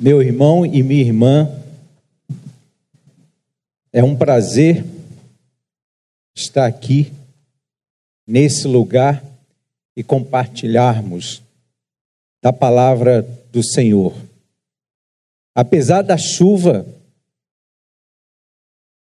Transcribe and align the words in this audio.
Meu 0.00 0.22
irmão 0.22 0.64
e 0.64 0.80
minha 0.80 1.02
irmã, 1.02 1.50
é 3.92 4.00
um 4.00 4.14
prazer 4.14 4.84
estar 6.36 6.66
aqui, 6.66 7.12
nesse 8.24 8.68
lugar, 8.68 9.24
e 9.96 10.04
compartilharmos 10.04 11.42
da 12.40 12.52
palavra 12.52 13.22
do 13.50 13.60
Senhor. 13.60 14.14
Apesar 15.52 16.02
da 16.02 16.16
chuva, 16.16 16.86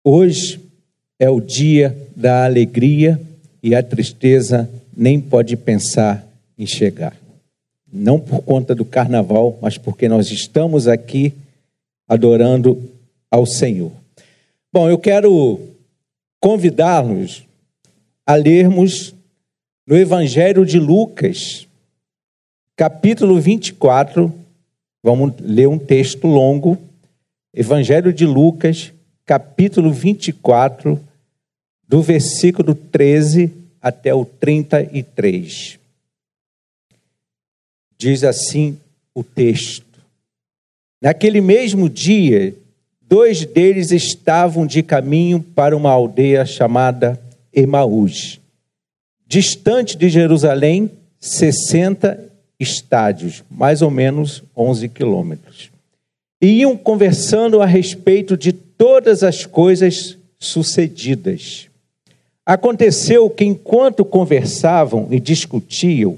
hoje 0.05 0.57
é 1.19 1.29
o 1.29 1.41
dia 1.41 2.09
da 2.15 2.45
alegria 2.45 3.21
e 3.61 3.75
a 3.75 3.83
tristeza 3.83 4.71
nem 4.95 5.19
pode 5.19 5.57
pensar 5.57 6.25
em 6.57 6.65
chegar 6.65 7.26
não 7.91 8.19
por 8.19 8.41
conta 8.41 8.75
do 8.75 8.85
carnaval, 8.85 9.57
mas 9.61 9.77
porque 9.77 10.09
nós 10.09 10.31
estamos 10.31 10.87
aqui 10.87 11.33
adorando 12.07 12.81
ao 13.29 13.45
Senhor. 13.45 13.91
Bom, 14.71 14.89
eu 14.89 14.97
quero 14.97 15.59
convidá-los 16.39 17.43
a 18.25 18.35
lermos 18.35 19.15
no 19.85 19.95
Evangelho 19.95 20.65
de 20.65 20.79
Lucas, 20.79 21.67
capítulo 22.75 23.39
24. 23.39 24.33
Vamos 25.01 25.33
ler 25.39 25.67
um 25.67 25.79
texto 25.79 26.27
longo. 26.27 26.77
Evangelho 27.53 28.11
de 28.13 28.25
Lucas, 28.25 28.91
capítulo 29.25 29.91
24, 29.91 30.99
do 31.87 32.01
versículo 32.01 32.75
13 32.75 33.51
até 33.81 34.13
o 34.13 34.25
33. 34.25 35.79
Diz 37.97 38.23
assim 38.23 38.77
o 39.13 39.23
texto: 39.23 39.85
Naquele 41.01 41.41
mesmo 41.41 41.89
dia, 41.89 42.53
dois 43.01 43.45
deles 43.45 43.91
estavam 43.91 44.67
de 44.67 44.83
caminho 44.83 45.41
para 45.41 45.75
uma 45.75 45.91
aldeia 45.91 46.45
chamada 46.45 47.19
Emaús, 47.53 48.39
distante 49.27 49.97
de 49.97 50.09
Jerusalém, 50.09 50.91
60 51.19 52.27
estádios, 52.59 53.43
mais 53.49 53.81
ou 53.81 53.89
menos 53.89 54.43
11 54.55 54.89
quilômetros. 54.89 55.71
E 56.41 56.59
iam 56.59 56.77
conversando 56.77 57.61
a 57.61 57.65
respeito 57.65 58.37
de 58.37 58.51
todas 58.53 59.23
as 59.23 59.45
coisas 59.45 60.17
sucedidas. 60.39 61.67
Aconteceu 62.45 63.29
que, 63.29 63.43
enquanto 63.43 64.05
conversavam 64.05 65.07
e 65.11 65.19
discutiam, 65.19 66.17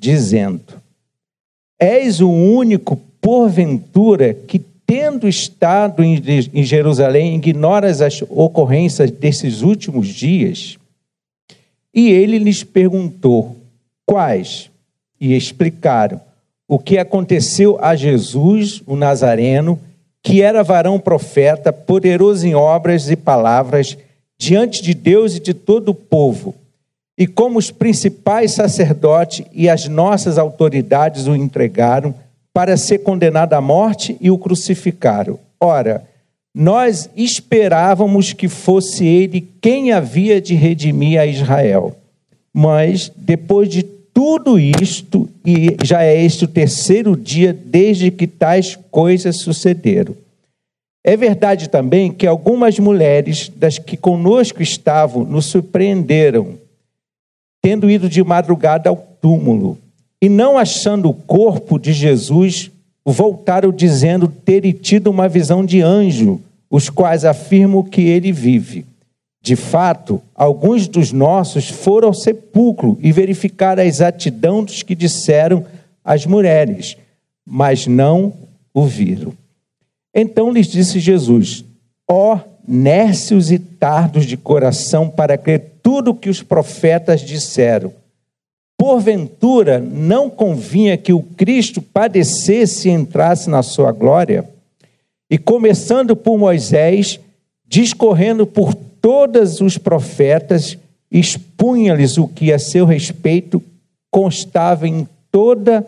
dizendo: 0.00 0.80
És 1.78 2.20
o 2.20 2.30
único, 2.30 2.96
porventura, 3.20 4.32
que, 4.32 4.58
tendo 4.58 5.28
estado 5.28 6.02
em 6.02 6.64
Jerusalém, 6.64 7.36
ignoras 7.36 8.00
as 8.00 8.22
ocorrências 8.22 9.10
desses 9.10 9.60
últimos 9.60 10.08
dias? 10.08 10.78
E 11.94 12.08
ele 12.10 12.38
lhes 12.38 12.64
perguntou: 12.64 13.56
Quais? 14.06 14.70
E 15.20 15.36
explicaram 15.36 16.20
o 16.66 16.78
que 16.78 16.96
aconteceu 16.96 17.78
a 17.82 17.94
Jesus, 17.94 18.82
o 18.86 18.96
Nazareno, 18.96 19.78
que 20.22 20.40
era 20.40 20.62
varão 20.62 20.98
profeta, 20.98 21.72
poderoso 21.72 22.46
em 22.46 22.54
obras 22.54 23.10
e 23.10 23.16
palavras, 23.16 23.98
diante 24.38 24.82
de 24.82 24.94
Deus 24.94 25.36
e 25.36 25.40
de 25.40 25.52
todo 25.52 25.90
o 25.90 25.94
povo 25.94 26.54
e 27.20 27.26
como 27.26 27.58
os 27.58 27.70
principais 27.70 28.52
sacerdotes 28.52 29.44
e 29.52 29.68
as 29.68 29.86
nossas 29.86 30.38
autoridades 30.38 31.26
o 31.26 31.36
entregaram 31.36 32.14
para 32.50 32.78
ser 32.78 33.00
condenado 33.00 33.52
à 33.52 33.60
morte 33.60 34.16
e 34.22 34.30
o 34.30 34.38
crucificaram. 34.38 35.38
Ora, 35.60 36.02
nós 36.54 37.10
esperávamos 37.14 38.32
que 38.32 38.48
fosse 38.48 39.04
ele 39.04 39.46
quem 39.60 39.92
havia 39.92 40.40
de 40.40 40.54
redimir 40.54 41.20
a 41.20 41.26
Israel. 41.26 41.94
Mas, 42.54 43.12
depois 43.14 43.68
de 43.68 43.82
tudo 43.82 44.58
isto, 44.58 45.28
e 45.44 45.76
já 45.84 46.02
é 46.02 46.24
este 46.24 46.46
o 46.46 46.48
terceiro 46.48 47.14
dia 47.14 47.52
desde 47.52 48.10
que 48.10 48.26
tais 48.26 48.78
coisas 48.90 49.36
sucederam. 49.36 50.16
É 51.04 51.18
verdade 51.18 51.68
também 51.68 52.10
que 52.10 52.26
algumas 52.26 52.78
mulheres 52.78 53.52
das 53.54 53.78
que 53.78 53.98
conosco 53.98 54.62
estavam 54.62 55.22
nos 55.22 55.44
surpreenderam 55.44 56.58
tendo 57.62 57.90
ido 57.90 58.08
de 58.08 58.22
madrugada 58.22 58.88
ao 58.88 58.96
túmulo 58.96 59.78
e 60.20 60.28
não 60.28 60.58
achando 60.58 61.08
o 61.08 61.14
corpo 61.14 61.78
de 61.78 61.92
Jesus, 61.92 62.70
voltaram 63.04 63.72
dizendo 63.72 64.28
terem 64.28 64.72
tido 64.72 65.08
uma 65.08 65.28
visão 65.28 65.64
de 65.64 65.80
anjo, 65.80 66.40
os 66.70 66.90
quais 66.90 67.24
afirmam 67.24 67.82
que 67.82 68.02
ele 68.02 68.30
vive. 68.30 68.84
De 69.42 69.56
fato, 69.56 70.20
alguns 70.34 70.86
dos 70.86 71.12
nossos 71.12 71.68
foram 71.70 72.08
ao 72.08 72.14
sepulcro 72.14 72.98
e 73.00 73.10
verificaram 73.10 73.82
a 73.82 73.86
exatidão 73.86 74.62
dos 74.62 74.82
que 74.82 74.94
disseram 74.94 75.64
as 76.04 76.26
mulheres, 76.26 76.96
mas 77.46 77.86
não 77.86 78.34
o 78.74 78.84
viram. 78.84 79.32
Então 80.14 80.52
lhes 80.52 80.66
disse 80.66 81.00
Jesus: 81.00 81.64
Ó 82.06 82.34
oh, 82.34 82.49
nércios 82.66 83.50
e 83.50 83.58
tardos 83.58 84.24
de 84.26 84.36
coração 84.36 85.08
para 85.08 85.36
crer 85.38 85.78
tudo 85.82 86.10
o 86.10 86.14
que 86.14 86.28
os 86.28 86.42
profetas 86.42 87.20
disseram. 87.20 87.92
Porventura, 88.78 89.78
não 89.78 90.30
convinha 90.30 90.96
que 90.96 91.12
o 91.12 91.22
Cristo 91.22 91.82
padecesse 91.82 92.88
e 92.88 92.92
entrasse 92.92 93.50
na 93.50 93.62
sua 93.62 93.92
glória? 93.92 94.48
E 95.30 95.36
começando 95.36 96.16
por 96.16 96.38
Moisés, 96.38 97.20
discorrendo 97.66 98.46
por 98.46 98.74
todos 98.74 99.60
os 99.60 99.76
profetas, 99.76 100.78
expunha-lhes 101.10 102.16
o 102.18 102.26
que 102.26 102.52
a 102.52 102.58
seu 102.58 102.86
respeito 102.86 103.62
constava 104.10 104.88
em 104.88 105.06
toda 105.30 105.86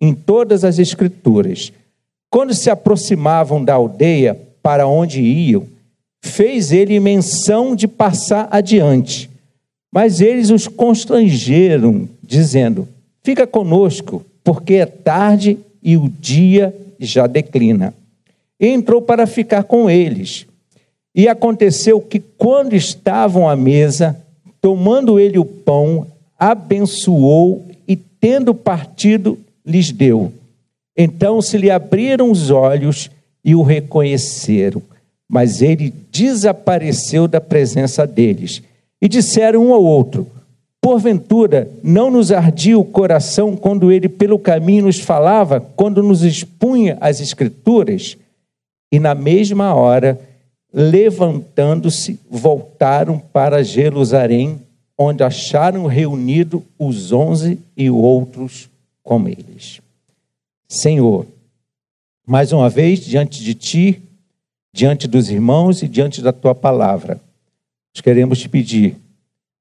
em 0.00 0.14
todas 0.14 0.62
as 0.62 0.78
escrituras. 0.78 1.72
Quando 2.30 2.52
se 2.52 2.68
aproximavam 2.68 3.64
da 3.64 3.74
aldeia 3.74 4.38
para 4.62 4.86
onde 4.86 5.22
iam, 5.22 5.66
fez 6.26 6.72
ele 6.72 7.00
menção 7.00 7.74
de 7.74 7.88
passar 7.88 8.48
adiante. 8.50 9.30
Mas 9.92 10.20
eles 10.20 10.50
os 10.50 10.68
constrangeram, 10.68 12.08
dizendo: 12.22 12.86
Fica 13.22 13.46
conosco, 13.46 14.24
porque 14.44 14.74
é 14.74 14.86
tarde 14.86 15.58
e 15.82 15.96
o 15.96 16.08
dia 16.08 16.74
já 16.98 17.26
declina. 17.26 17.94
E 18.58 18.68
entrou 18.68 19.00
para 19.00 19.26
ficar 19.26 19.62
com 19.64 19.88
eles. 19.88 20.46
E 21.14 21.28
aconteceu 21.28 22.00
que, 22.00 22.20
quando 22.20 22.74
estavam 22.74 23.48
à 23.48 23.56
mesa, 23.56 24.16
tomando 24.60 25.18
ele 25.18 25.38
o 25.38 25.44
pão, 25.44 26.06
abençoou 26.38 27.66
e, 27.88 27.96
tendo 27.96 28.54
partido, 28.54 29.38
lhes 29.64 29.90
deu. 29.90 30.32
Então 30.96 31.40
se 31.40 31.56
lhe 31.56 31.70
abriram 31.70 32.30
os 32.30 32.50
olhos 32.50 33.10
e 33.44 33.54
o 33.54 33.62
reconheceram 33.62 34.82
mas 35.28 35.60
ele 35.60 35.92
desapareceu 36.10 37.26
da 37.26 37.40
presença 37.40 38.06
deles. 38.06 38.62
E 39.00 39.08
disseram 39.08 39.66
um 39.66 39.74
ao 39.74 39.82
outro: 39.82 40.26
Porventura, 40.80 41.68
não 41.82 42.10
nos 42.10 42.30
ardia 42.30 42.78
o 42.78 42.84
coração 42.84 43.56
quando 43.56 43.90
ele 43.90 44.08
pelo 44.08 44.38
caminho 44.38 44.84
nos 44.84 45.00
falava, 45.00 45.60
quando 45.60 46.02
nos 46.02 46.22
expunha 46.22 46.96
as 47.00 47.20
Escrituras? 47.20 48.16
E 48.92 49.00
na 49.00 49.14
mesma 49.14 49.74
hora, 49.74 50.18
levantando-se, 50.72 52.20
voltaram 52.30 53.18
para 53.18 53.64
Jerusalém, 53.64 54.60
onde 54.96 55.24
acharam 55.24 55.86
reunido 55.86 56.62
os 56.78 57.12
onze 57.12 57.58
e 57.76 57.90
outros 57.90 58.70
com 59.02 59.28
eles. 59.28 59.80
Senhor, 60.68 61.26
mais 62.26 62.52
uma 62.52 62.68
vez 62.68 63.00
diante 63.00 63.42
de 63.42 63.54
ti, 63.54 64.02
diante 64.76 65.08
dos 65.08 65.30
irmãos 65.30 65.82
e 65.82 65.88
diante 65.88 66.20
da 66.20 66.34
tua 66.34 66.54
palavra. 66.54 67.18
Nós 67.94 68.02
queremos 68.02 68.38
te 68.38 68.46
pedir 68.46 68.94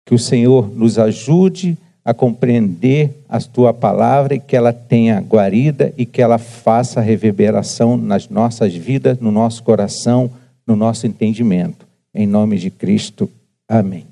que 0.06 0.14
o 0.14 0.20
Senhor 0.20 0.70
nos 0.76 1.00
ajude 1.00 1.78
a 2.04 2.14
compreender 2.14 3.24
a 3.30 3.40
tua 3.40 3.74
palavra 3.74 4.36
e 4.36 4.40
que 4.42 4.58
ela 4.58 4.74
tenha 4.74 5.22
guarida 5.22 5.94
e 5.98 6.06
que 6.06 6.22
ela 6.22 6.38
faça 6.38 7.00
reverberação 7.00 7.96
nas 7.96 8.28
nossas 8.28 8.76
vidas, 8.76 9.18
no 9.18 9.32
nosso 9.32 9.64
coração, 9.64 10.30
no 10.68 10.76
nosso 10.76 11.08
entendimento. 11.08 11.88
Em 12.14 12.28
nome 12.28 12.58
de 12.58 12.70
Cristo. 12.70 13.32
Amém. 13.70 14.06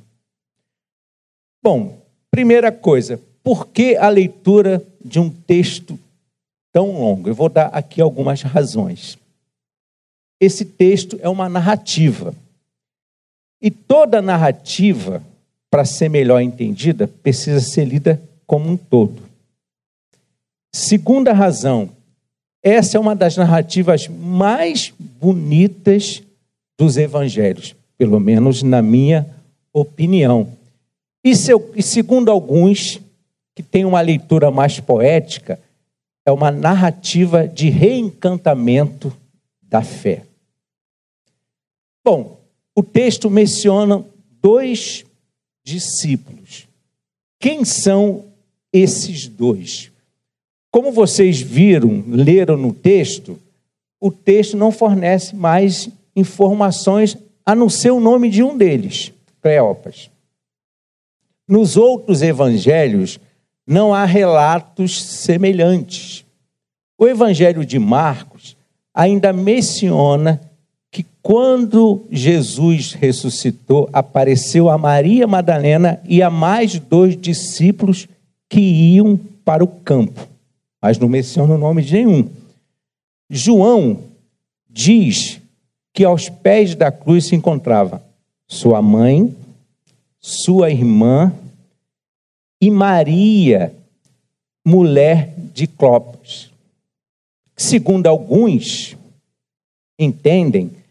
Bom, 1.61 1.97
primeira 2.31 2.71
coisa, 2.71 3.19
por 3.43 3.67
que 3.67 3.97
a 3.97 4.07
leitura 4.07 4.81
de 5.03 5.19
um 5.19 5.29
texto 5.29 5.99
tão 6.71 6.93
longo? 6.93 7.27
Eu 7.27 7.35
vou 7.35 7.49
dar 7.49 7.67
aqui 7.73 7.99
algumas 7.99 8.41
razões. 8.41 9.21
Esse 10.43 10.65
texto 10.65 11.17
é 11.21 11.29
uma 11.29 11.47
narrativa. 11.47 12.35
E 13.61 13.71
toda 13.71 14.21
narrativa, 14.21 15.23
para 15.71 15.85
ser 15.85 16.09
melhor 16.09 16.41
entendida, 16.41 17.07
precisa 17.07 17.61
ser 17.61 17.85
lida 17.85 18.21
como 18.45 18.69
um 18.69 18.75
todo. 18.75 19.23
Segunda 20.69 21.31
razão, 21.31 21.89
essa 22.61 22.97
é 22.97 22.99
uma 22.99 23.15
das 23.15 23.37
narrativas 23.37 24.09
mais 24.09 24.93
bonitas 24.99 26.21
dos 26.77 26.97
evangelhos, 26.97 27.73
pelo 27.97 28.19
menos 28.19 28.63
na 28.63 28.81
minha 28.81 29.25
opinião. 29.71 30.49
E, 31.23 31.37
seu, 31.37 31.71
e 31.73 31.81
segundo 31.81 32.29
alguns, 32.29 32.99
que 33.55 33.63
têm 33.63 33.85
uma 33.85 34.01
leitura 34.01 34.51
mais 34.51 34.77
poética, 34.77 35.57
é 36.25 36.31
uma 36.33 36.51
narrativa 36.51 37.47
de 37.47 37.69
reencantamento 37.69 39.15
da 39.61 39.81
fé. 39.81 40.23
Bom, 42.03 42.41
o 42.75 42.83
texto 42.83 43.29
menciona 43.29 44.03
dois 44.41 45.05
discípulos. 45.63 46.67
Quem 47.39 47.63
são 47.63 48.25
esses 48.71 49.27
dois? 49.27 49.91
Como 50.69 50.91
vocês 50.91 51.39
viram, 51.39 52.03
leram 52.07 52.57
no 52.57 52.73
texto, 52.73 53.39
o 54.01 54.11
texto 54.11 54.57
não 54.57 54.71
fornece 54.71 55.35
mais 55.35 55.87
informações 56.15 57.17
a 57.45 57.55
não 57.55 57.69
ser 57.69 57.91
o 57.91 57.99
nome 57.99 58.29
de 58.29 58.43
um 58.43 58.57
deles, 58.57 59.13
Cleopas. 59.41 60.09
Nos 61.47 61.77
outros 61.77 62.21
evangelhos 62.21 63.19
não 63.65 63.93
há 63.93 64.05
relatos 64.05 65.01
semelhantes. 65.01 66.25
O 66.97 67.07
evangelho 67.07 67.65
de 67.65 67.79
Marcos 67.79 68.57
ainda 68.93 69.31
menciona 69.31 70.41
que 70.93 71.03
quando 71.23 72.05
Jesus 72.11 72.93
ressuscitou, 72.93 73.89
apareceu 73.91 74.69
a 74.69 74.77
Maria 74.77 75.25
Madalena 75.25 75.99
e 76.07 76.21
a 76.21 76.29
mais 76.29 76.77
dois 76.77 77.19
discípulos 77.19 78.07
que 78.47 78.61
iam 78.61 79.19
para 79.43 79.63
o 79.63 79.67
campo, 79.67 80.27
mas 80.79 80.99
não 80.99 81.09
menciona 81.09 81.55
o 81.55 81.57
nome 81.57 81.81
de 81.81 81.95
nenhum. 81.95 82.29
João 83.27 84.01
diz 84.69 85.41
que 85.91 86.05
aos 86.05 86.29
pés 86.29 86.75
da 86.75 86.91
cruz 86.91 87.25
se 87.25 87.35
encontrava 87.35 88.03
sua 88.47 88.79
mãe, 88.79 89.35
sua 90.19 90.69
irmã 90.69 91.33
e 92.61 92.69
Maria, 92.69 93.73
mulher 94.63 95.33
de 95.55 95.65
Clopas. 95.65 96.51
Segundo 97.57 98.05
alguns, 98.05 98.95
entendem, 99.97 100.82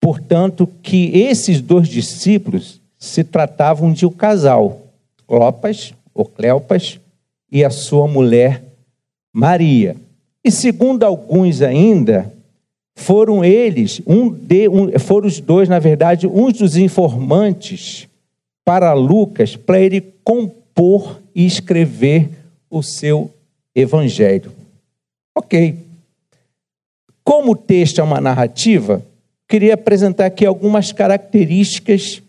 portanto, 0.00 0.68
que 0.82 1.10
esses 1.16 1.60
dois 1.60 1.88
discípulos 1.88 2.80
se 2.98 3.22
tratavam 3.22 3.92
de 3.92 4.06
um 4.06 4.10
casal, 4.10 4.82
Clopas 5.26 5.94
ou 6.14 6.24
Cleopas 6.24 6.98
e 7.50 7.64
a 7.64 7.70
sua 7.70 8.08
mulher 8.08 8.62
Maria. 9.32 9.96
E 10.44 10.50
segundo 10.50 11.04
alguns 11.04 11.62
ainda, 11.62 12.32
foram 12.96 13.44
eles, 13.44 14.02
um 14.06 14.30
de, 14.30 14.68
um, 14.68 14.98
foram 14.98 15.26
os 15.26 15.40
dois, 15.40 15.68
na 15.68 15.78
verdade, 15.78 16.26
uns 16.26 16.58
dos 16.58 16.76
informantes 16.76 18.08
para 18.64 18.92
Lucas, 18.92 19.56
para 19.56 19.80
ele 19.80 20.00
compor 20.22 21.20
e 21.34 21.46
escrever 21.46 22.28
o 22.68 22.82
seu 22.82 23.30
evangelho. 23.74 24.52
Ok. 25.34 25.76
Como 27.24 27.52
o 27.52 27.56
texto 27.56 28.00
é 28.00 28.04
uma 28.04 28.20
narrativa, 28.20 29.02
queria 29.50 29.74
apresentar 29.74 30.26
aqui 30.26 30.46
algumas 30.46 30.92
características 30.92 32.22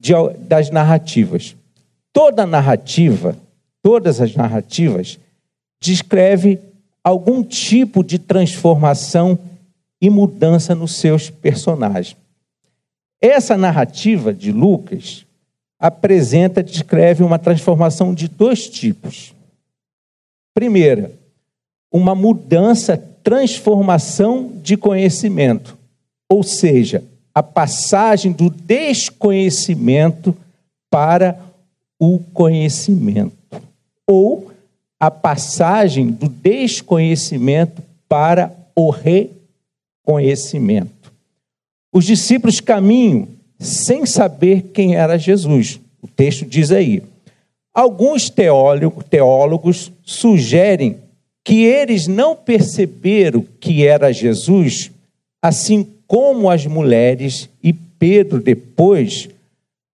de, 0.00 0.12
das 0.40 0.68
narrativas. 0.68 1.54
Toda 2.12 2.44
narrativa, 2.44 3.36
todas 3.80 4.20
as 4.20 4.34
narrativas, 4.34 5.20
descreve 5.80 6.58
algum 7.04 7.44
tipo 7.44 8.02
de 8.02 8.18
transformação 8.18 9.38
e 10.00 10.10
mudança 10.10 10.74
nos 10.74 10.96
seus 10.96 11.30
personagens. 11.30 12.16
Essa 13.20 13.56
narrativa 13.56 14.34
de 14.34 14.50
Lucas 14.50 15.24
apresenta, 15.78 16.60
descreve 16.60 17.22
uma 17.22 17.38
transformação 17.38 18.12
de 18.12 18.26
dois 18.26 18.68
tipos. 18.68 19.32
Primeira, 20.52 21.12
uma 21.92 22.16
mudança, 22.16 22.96
transformação 23.22 24.50
de 24.60 24.76
conhecimento, 24.76 25.78
ou 26.30 26.42
seja, 26.44 27.02
a 27.34 27.42
passagem 27.42 28.30
do 28.30 28.48
desconhecimento 28.48 30.36
para 30.88 31.36
o 31.98 32.20
conhecimento, 32.32 33.34
ou 34.06 34.52
a 34.98 35.10
passagem 35.10 36.10
do 36.10 36.28
desconhecimento 36.28 37.82
para 38.08 38.54
o 38.76 38.90
reconhecimento. 38.90 41.12
Os 41.92 42.04
discípulos 42.04 42.60
caminham 42.60 43.26
sem 43.58 44.06
saber 44.06 44.70
quem 44.72 44.94
era 44.94 45.18
Jesus. 45.18 45.80
O 46.00 46.06
texto 46.06 46.46
diz 46.46 46.70
aí. 46.70 47.02
Alguns 47.74 48.30
teólogos 48.30 49.90
sugerem 50.02 50.98
que 51.44 51.64
eles 51.64 52.06
não 52.06 52.36
perceberam 52.36 53.44
que 53.58 53.84
era 53.86 54.12
Jesus, 54.12 54.92
assim 55.42 55.86
como 56.10 56.50
as 56.50 56.66
mulheres 56.66 57.48
e 57.62 57.72
Pedro 57.72 58.42
depois, 58.42 59.28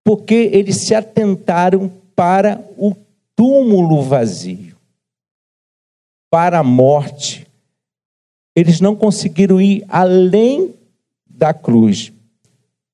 porque 0.03 0.49
eles 0.51 0.79
se 0.79 0.95
atentaram 0.95 1.93
para 2.15 2.67
o 2.79 2.97
túmulo 3.35 4.01
vazio, 4.01 4.79
para 6.31 6.61
a 6.61 6.65
morte. 6.65 7.47
Eles 8.57 8.81
não 8.81 8.97
conseguiram 8.97 9.61
ir 9.61 9.85
além 9.91 10.75
da 11.29 11.53
cruz. 11.53 12.11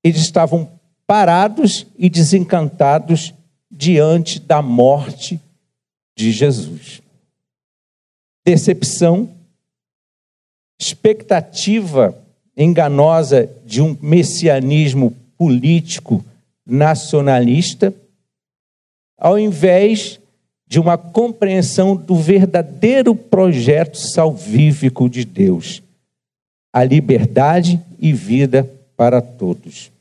Eles 0.02 0.23
estavam 0.23 0.69
parados 1.07 1.87
e 1.97 2.11
desencantados 2.11 3.33
diante 3.71 4.41
da 4.41 4.61
morte 4.61 5.41
de 6.19 6.33
Jesus. 6.33 7.00
Decepção, 8.45 9.33
expectativa 10.76 12.21
enganosa 12.56 13.49
de 13.64 13.80
um 13.80 13.97
messianismo 14.00 15.16
político 15.37 16.25
nacionalista, 16.66 17.94
ao 19.18 19.38
invés 19.38 20.21
de 20.66 20.80
uma 20.80 20.97
compreensão 20.97 21.94
do 21.94 22.14
verdadeiro 22.14 23.14
projeto 23.14 23.99
salvífico 23.99 25.09
de 25.09 25.25
Deus, 25.25 25.82
a 26.73 26.82
liberdade 26.82 27.80
e 27.99 28.12
vida 28.12 28.68
para 28.97 29.21
todos. 29.21 29.92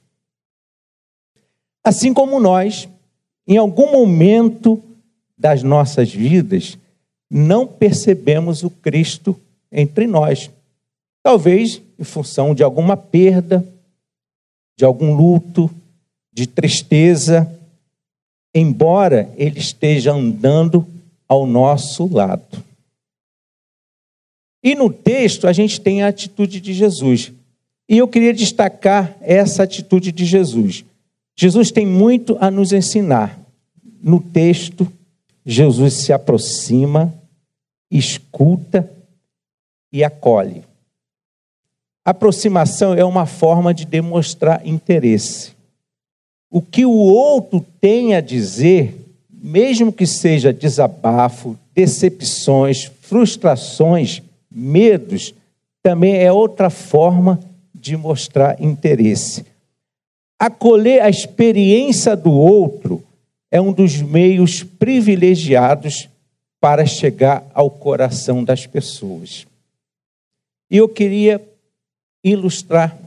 Assim 1.83 2.13
como 2.13 2.39
nós, 2.39 2.87
em 3.47 3.57
algum 3.57 3.91
momento 3.91 4.81
das 5.37 5.63
nossas 5.63 6.13
vidas, 6.13 6.77
não 7.29 7.65
percebemos 7.65 8.63
o 8.63 8.69
Cristo 8.69 9.39
entre 9.71 10.05
nós. 10.05 10.51
Talvez 11.23 11.81
em 11.99 12.03
função 12.03 12.55
de 12.55 12.63
alguma 12.63 12.97
perda, 12.97 13.65
de 14.77 14.85
algum 14.85 15.13
luto, 15.13 15.69
de 16.33 16.47
tristeza, 16.47 17.49
embora 18.53 19.31
ele 19.37 19.59
esteja 19.59 20.13
andando 20.13 20.87
ao 21.27 21.45
nosso 21.45 22.11
lado. 22.11 22.63
E 24.63 24.75
no 24.75 24.91
texto 24.91 25.47
a 25.47 25.53
gente 25.53 25.79
tem 25.79 26.03
a 26.03 26.07
atitude 26.07 26.59
de 26.59 26.73
Jesus. 26.73 27.31
E 27.87 27.97
eu 27.97 28.07
queria 28.07 28.33
destacar 28.33 29.15
essa 29.21 29.63
atitude 29.63 30.11
de 30.11 30.25
Jesus. 30.25 30.85
Jesus 31.35 31.71
tem 31.71 31.85
muito 31.85 32.37
a 32.39 32.51
nos 32.51 32.71
ensinar. 32.71 33.39
No 34.01 34.19
texto, 34.19 34.91
Jesus 35.45 35.93
se 35.95 36.13
aproxima, 36.13 37.13
escuta 37.89 38.89
e 39.91 40.03
acolhe. 40.03 40.63
Aproximação 42.03 42.93
é 42.93 43.05
uma 43.05 43.25
forma 43.25 43.73
de 43.73 43.85
demonstrar 43.85 44.65
interesse. 44.65 45.51
O 46.49 46.61
que 46.61 46.85
o 46.85 46.91
outro 46.91 47.65
tem 47.79 48.15
a 48.15 48.21
dizer 48.21 49.01
mesmo 49.41 49.91
que 49.91 50.05
seja 50.05 50.53
desabafo, 50.53 51.57
decepções, 51.73 52.91
frustrações, 53.01 54.21
medos, 54.51 55.33
também 55.81 56.17
é 56.17 56.31
outra 56.31 56.69
forma 56.69 57.39
de 57.73 57.97
mostrar 57.97 58.61
interesse. 58.61 59.43
Acolher 60.37 61.01
a 61.01 61.09
experiência 61.09 62.15
do 62.15 62.31
outro 62.31 63.03
é 63.49 63.59
um 63.59 63.73
dos 63.73 63.99
meios 63.99 64.63
privilegiados 64.63 66.07
para 66.59 66.85
chegar 66.85 67.43
ao 67.55 67.71
coração 67.71 68.43
das 68.43 68.67
pessoas. 68.67 69.47
E 70.69 70.77
eu 70.77 70.87
queria 70.87 71.41
ilustrar 72.23 72.97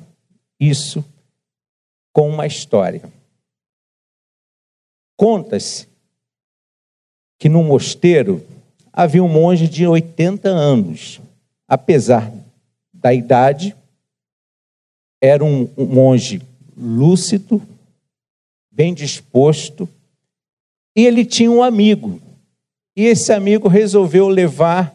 isso 0.58 1.04
com 2.12 2.28
uma 2.28 2.46
história. 2.46 3.02
Conta-se 5.16 5.88
que 7.38 7.48
no 7.48 7.62
mosteiro 7.62 8.44
havia 8.92 9.22
um 9.22 9.28
monge 9.28 9.68
de 9.68 9.86
80 9.86 10.48
anos. 10.48 11.20
Apesar 11.66 12.32
da 12.92 13.12
idade, 13.12 13.74
era 15.20 15.44
um, 15.44 15.68
monge 15.76 16.40
lúcido, 16.76 17.60
bem 18.70 18.94
disposto, 18.94 19.88
e 20.96 21.04
ele 21.04 21.24
tinha 21.24 21.50
um 21.50 21.62
amigo. 21.62 22.20
E 22.96 23.04
esse 23.04 23.32
amigo 23.32 23.66
resolveu 23.66 24.28
levar 24.28 24.94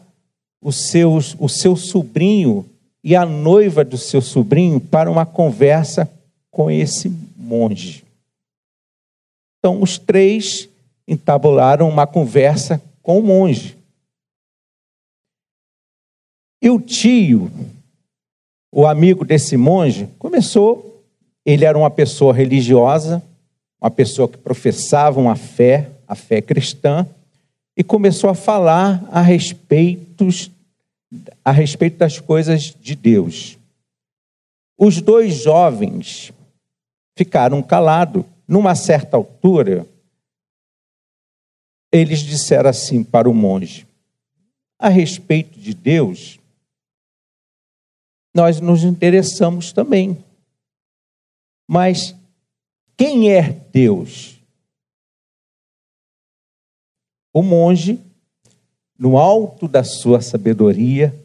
o 0.60 0.72
seu, 0.72 1.18
o 1.38 1.48
seu 1.48 1.76
sobrinho 1.76 2.68
e 3.02 3.16
a 3.16 3.24
noiva 3.24 3.84
do 3.84 3.96
seu 3.96 4.20
sobrinho 4.20 4.80
para 4.80 5.10
uma 5.10 5.24
conversa 5.24 6.10
com 6.50 6.70
esse 6.70 7.10
monge. 7.36 8.04
Então, 9.58 9.82
os 9.82 9.98
três 9.98 10.68
entabularam 11.06 11.88
uma 11.88 12.06
conversa 12.06 12.80
com 13.02 13.18
o 13.18 13.22
monge. 13.22 13.76
E 16.62 16.68
o 16.68 16.78
tio, 16.78 17.50
o 18.70 18.86
amigo 18.86 19.24
desse 19.24 19.56
monge, 19.56 20.08
começou. 20.18 21.04
Ele 21.44 21.64
era 21.64 21.76
uma 21.76 21.90
pessoa 21.90 22.34
religiosa, 22.34 23.22
uma 23.80 23.90
pessoa 23.90 24.28
que 24.28 24.36
professava 24.36 25.18
uma 25.18 25.36
fé, 25.36 25.90
a 26.06 26.14
fé 26.14 26.42
cristã, 26.42 27.06
e 27.76 27.82
começou 27.82 28.28
a 28.28 28.34
falar 28.34 29.02
a 29.10 29.22
respeito, 29.22 30.28
a 31.44 31.50
respeito 31.50 31.98
das 31.98 32.18
coisas 32.18 32.74
de 32.80 32.94
Deus. 32.94 33.58
Os 34.78 35.00
dois 35.00 35.34
jovens 35.34 36.32
ficaram 37.16 37.62
calados. 37.62 38.24
Numa 38.46 38.74
certa 38.74 39.16
altura, 39.16 39.86
eles 41.92 42.20
disseram 42.20 42.70
assim 42.70 43.04
para 43.04 43.28
o 43.28 43.34
monge: 43.34 43.86
a 44.78 44.88
respeito 44.88 45.58
de 45.58 45.72
Deus, 45.72 46.40
nós 48.34 48.60
nos 48.60 48.82
interessamos 48.82 49.72
também. 49.72 50.24
Mas 51.68 52.16
quem 52.96 53.32
é 53.32 53.52
Deus? 53.72 54.40
O 57.32 57.42
monge, 57.42 58.00
no 59.00 59.16
alto 59.16 59.66
da 59.66 59.82
sua 59.82 60.20
sabedoria 60.20 61.18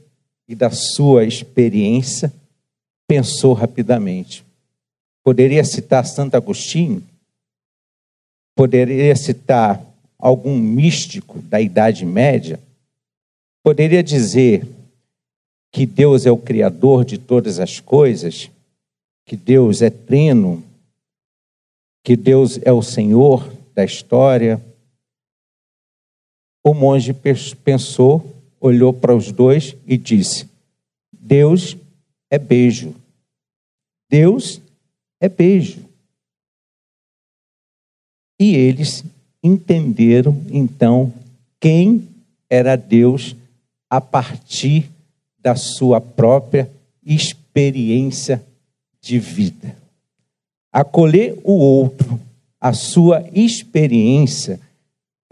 e 0.47 0.55
da 0.55 0.71
sua 0.71 1.25
experiência, 1.25 2.31
pensou 3.05 3.51
rapidamente. 3.51 4.45
Poderia 5.21 5.61
citar 5.65 6.05
Santo 6.05 6.35
Agostinho? 6.35 7.03
Poderia 8.55 9.13
citar 9.17 9.85
algum 10.17 10.57
místico 10.57 11.39
da 11.39 11.59
Idade 11.59 12.05
Média, 12.05 12.61
poderia 13.61 14.01
dizer 14.01 14.65
que 15.69 15.85
Deus 15.85 16.25
é 16.25 16.31
o 16.31 16.37
Criador 16.37 17.03
de 17.03 17.17
todas 17.17 17.59
as 17.59 17.81
coisas, 17.81 18.49
que 19.25 19.35
Deus 19.35 19.81
é 19.81 19.89
trino, 19.89 20.63
que 22.01 22.15
Deus 22.15 22.57
é 22.63 22.71
o 22.71 22.81
Senhor 22.81 23.51
da 23.73 23.83
história. 23.83 24.63
O 26.67 26.73
monge 26.73 27.15
pensou, 27.63 28.25
olhou 28.59 28.91
para 28.91 29.15
os 29.15 29.31
dois 29.31 29.75
e 29.85 29.95
disse: 29.95 30.49
Deus 31.13 31.77
é 32.27 32.39
beijo. 32.39 32.95
Deus 34.09 34.59
é 35.21 35.29
beijo. 35.29 35.85
E 38.39 38.55
eles 38.55 39.05
entenderam 39.43 40.43
então 40.49 41.13
quem 41.59 42.07
era 42.49 42.75
Deus 42.75 43.35
a 43.87 44.01
partir 44.01 44.89
da 45.37 45.55
sua 45.55 46.01
própria 46.01 46.67
experiência 47.05 48.43
de 48.99 49.19
vida. 49.19 49.77
Acolher 50.73 51.39
o 51.43 51.53
outro, 51.53 52.19
a 52.59 52.73
sua 52.73 53.23
experiência, 53.31 54.59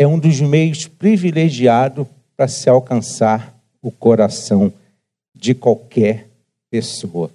é 0.03 0.07
um 0.07 0.19
dos 0.19 0.39
meios 0.41 0.87
privilegiados 0.87 2.05
para 2.35 2.47
se 2.47 2.69
alcançar 2.69 3.57
o 3.81 3.91
coração 3.91 4.71
de 5.33 5.53
qualquer 5.53 6.27
pessoa. 6.69 7.31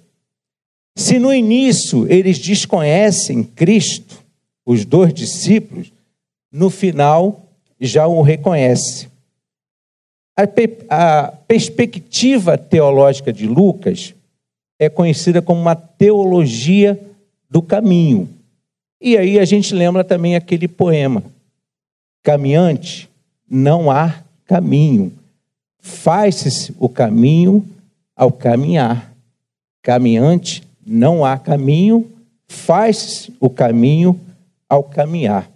Se 0.95 1.17
no 1.17 1.33
início 1.33 2.11
eles 2.11 2.39
desconhecem 2.39 3.43
Cristo, 3.43 4.23
os 4.65 4.85
dois 4.85 5.13
discípulos, 5.13 5.91
no 6.51 6.69
final 6.69 7.45
já 7.79 8.07
o 8.07 8.21
reconhece. 8.21 9.07
A, 10.35 10.43
a 10.89 11.31
perspectiva 11.31 12.57
teológica 12.57 13.31
de 13.31 13.47
Lucas 13.47 14.13
é 14.77 14.89
conhecida 14.89 15.41
como 15.41 15.59
uma 15.59 15.75
teologia 15.75 16.99
do 17.49 17.61
caminho. 17.61 18.29
E 19.01 19.17
aí 19.17 19.39
a 19.39 19.45
gente 19.45 19.73
lembra 19.73 20.03
também 20.03 20.35
aquele 20.35 20.67
poema: 20.67 21.23
Caminhante, 22.23 23.09
não 23.49 23.89
há 23.89 24.23
caminho. 24.45 25.13
Faz-se 25.79 26.75
o 26.79 26.89
caminho 26.89 27.67
ao 28.15 28.31
caminhar. 28.31 29.13
Caminhante, 29.81 30.63
não 30.85 31.23
há 31.23 31.37
caminho. 31.37 32.11
Faz-se 32.47 33.33
o 33.39 33.49
caminho 33.49 34.19
ao 34.67 34.83
caminhar. 34.83 35.49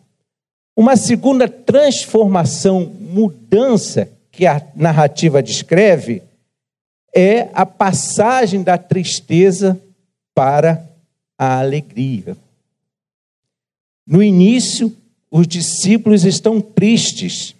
Uma 0.75 0.95
segunda 0.95 1.47
transformação, 1.47 2.91
mudança 2.99 4.09
que 4.31 4.47
a 4.47 4.61
narrativa 4.75 5.43
descreve 5.43 6.23
é 7.13 7.49
a 7.53 7.65
passagem 7.65 8.63
da 8.63 8.77
tristeza 8.77 9.79
para 10.33 10.83
a 11.37 11.59
alegria. 11.59 12.35
No 14.05 14.23
início, 14.23 14.95
os 15.33 15.47
discípulos 15.47 16.25
estão 16.25 16.61
tristes. 16.61 17.55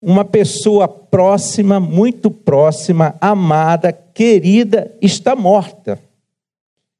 Uma 0.00 0.24
pessoa 0.24 0.88
próxima, 0.88 1.78
muito 1.78 2.30
próxima, 2.30 3.14
amada, 3.20 3.92
querida, 3.92 4.90
está 5.02 5.36
morta. 5.36 6.00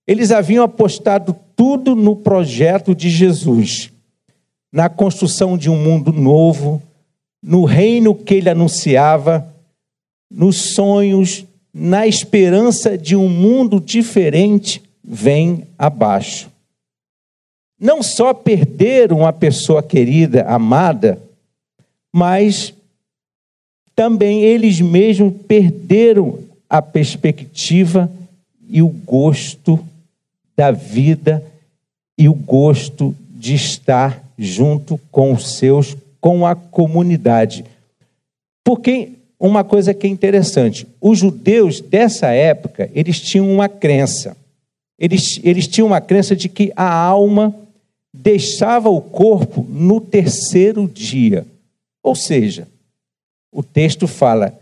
Eles 0.07 0.31
haviam 0.31 0.63
apostado 0.63 1.35
tudo 1.57 1.97
no 1.97 2.15
projeto 2.15 2.95
de 2.95 3.09
Jesus 3.09 3.91
na 4.71 4.89
construção 4.89 5.59
de 5.59 5.69
um 5.69 5.77
mundo 5.77 6.13
novo, 6.13 6.83
no 7.43 7.65
reino 7.65 8.15
que 8.15 8.35
ele 8.35 8.49
anunciava, 8.49 9.47
nos 10.31 10.75
sonhos, 10.75 11.45
na 11.75 12.07
esperança 12.07 12.97
de 12.97 13.17
um 13.17 13.29
mundo 13.29 13.79
diferente, 13.79 14.83
vem 15.03 15.65
abaixo. 15.79 16.52
Não 17.83 18.01
só 18.01 18.33
perderam 18.33 19.19
uma 19.19 19.33
pessoa 19.33 19.83
querida, 19.83 20.45
amada, 20.45 21.21
mas 22.13 22.73
também 23.93 24.45
eles 24.45 24.81
mesmos 24.81 25.35
perderam 25.49 26.39
a 26.71 26.81
perspectiva 26.81 28.09
e 28.69 28.81
o 28.81 28.87
gosto 28.87 29.85
da 30.57 30.71
vida 30.71 31.45
e 32.17 32.29
o 32.29 32.35
gosto 32.35 33.17
de 33.31 33.57
estar 33.57 34.23
junto 34.39 34.97
com 35.11 35.33
os 35.33 35.57
seus, 35.57 35.97
com 36.21 36.47
a 36.47 36.55
comunidade. 36.55 37.65
Porque 38.63 39.15
uma 39.41 39.65
coisa 39.65 39.93
que 39.93 40.07
é 40.07 40.11
interessante, 40.11 40.87
os 41.01 41.19
judeus 41.19 41.81
dessa 41.81 42.29
época, 42.29 42.89
eles 42.95 43.21
tinham 43.21 43.53
uma 43.53 43.69
crença. 43.69 44.37
Eles, 44.97 45.41
eles 45.43 45.67
tinham 45.67 45.89
uma 45.89 46.01
crença 46.01 46.37
de 46.37 46.49
que 46.49 46.73
a 46.77 46.89
alma 46.89 47.53
deixava 48.13 48.91
o 48.91 49.01
corpo 49.01 49.67
no 49.69 50.01
terceiro 50.01 50.87
dia. 50.87 51.47
Ou 52.03 52.15
seja, 52.15 52.69
o 53.51 53.63
texto 53.63 54.07
fala, 54.07 54.59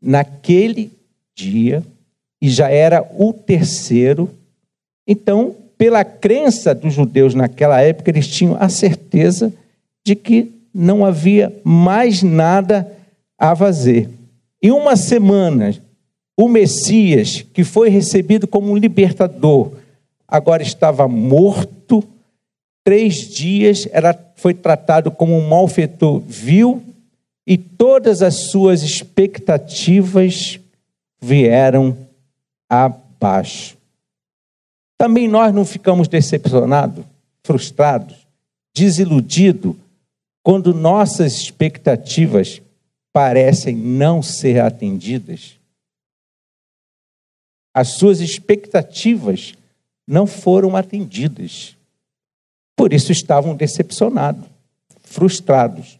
naquele 0.00 0.90
dia, 1.34 1.82
e 2.40 2.48
já 2.48 2.68
era 2.68 3.08
o 3.18 3.32
terceiro, 3.32 4.30
então 5.06 5.56
pela 5.76 6.04
crença 6.04 6.74
dos 6.74 6.94
judeus 6.94 7.34
naquela 7.34 7.80
época, 7.80 8.10
eles 8.10 8.28
tinham 8.28 8.56
a 8.58 8.68
certeza 8.68 9.52
de 10.04 10.14
que 10.14 10.52
não 10.72 11.04
havia 11.04 11.54
mais 11.64 12.22
nada 12.22 12.90
a 13.38 13.54
fazer. 13.54 14.08
Em 14.62 14.70
uma 14.70 14.96
semana, 14.96 15.74
o 16.36 16.48
Messias, 16.48 17.42
que 17.52 17.62
foi 17.62 17.88
recebido 17.88 18.46
como 18.46 18.72
um 18.72 18.76
libertador, 18.76 19.72
agora 20.26 20.62
estava 20.62 21.06
morto. 21.06 21.83
Três 22.84 23.14
dias 23.28 23.88
era, 23.90 24.14
foi 24.36 24.52
tratado 24.52 25.10
como 25.10 25.34
um 25.34 25.48
malfeitor 25.48 26.20
vil 26.20 26.84
e 27.46 27.56
todas 27.56 28.20
as 28.20 28.50
suas 28.50 28.82
expectativas 28.82 30.60
vieram 31.20 31.96
abaixo. 32.68 33.76
Também 34.98 35.26
nós 35.26 35.52
não 35.52 35.64
ficamos 35.64 36.08
decepcionados, 36.08 37.04
frustrados, 37.42 38.16
desiludidos, 38.74 39.74
quando 40.42 40.74
nossas 40.74 41.32
expectativas 41.40 42.60
parecem 43.12 43.74
não 43.74 44.22
ser 44.22 44.60
atendidas. 44.60 45.58
As 47.72 47.88
suas 47.88 48.20
expectativas 48.20 49.54
não 50.06 50.26
foram 50.26 50.76
atendidas. 50.76 51.76
Por 52.76 52.92
isso 52.92 53.12
estavam 53.12 53.54
decepcionados, 53.54 54.44
frustrados. 55.02 55.98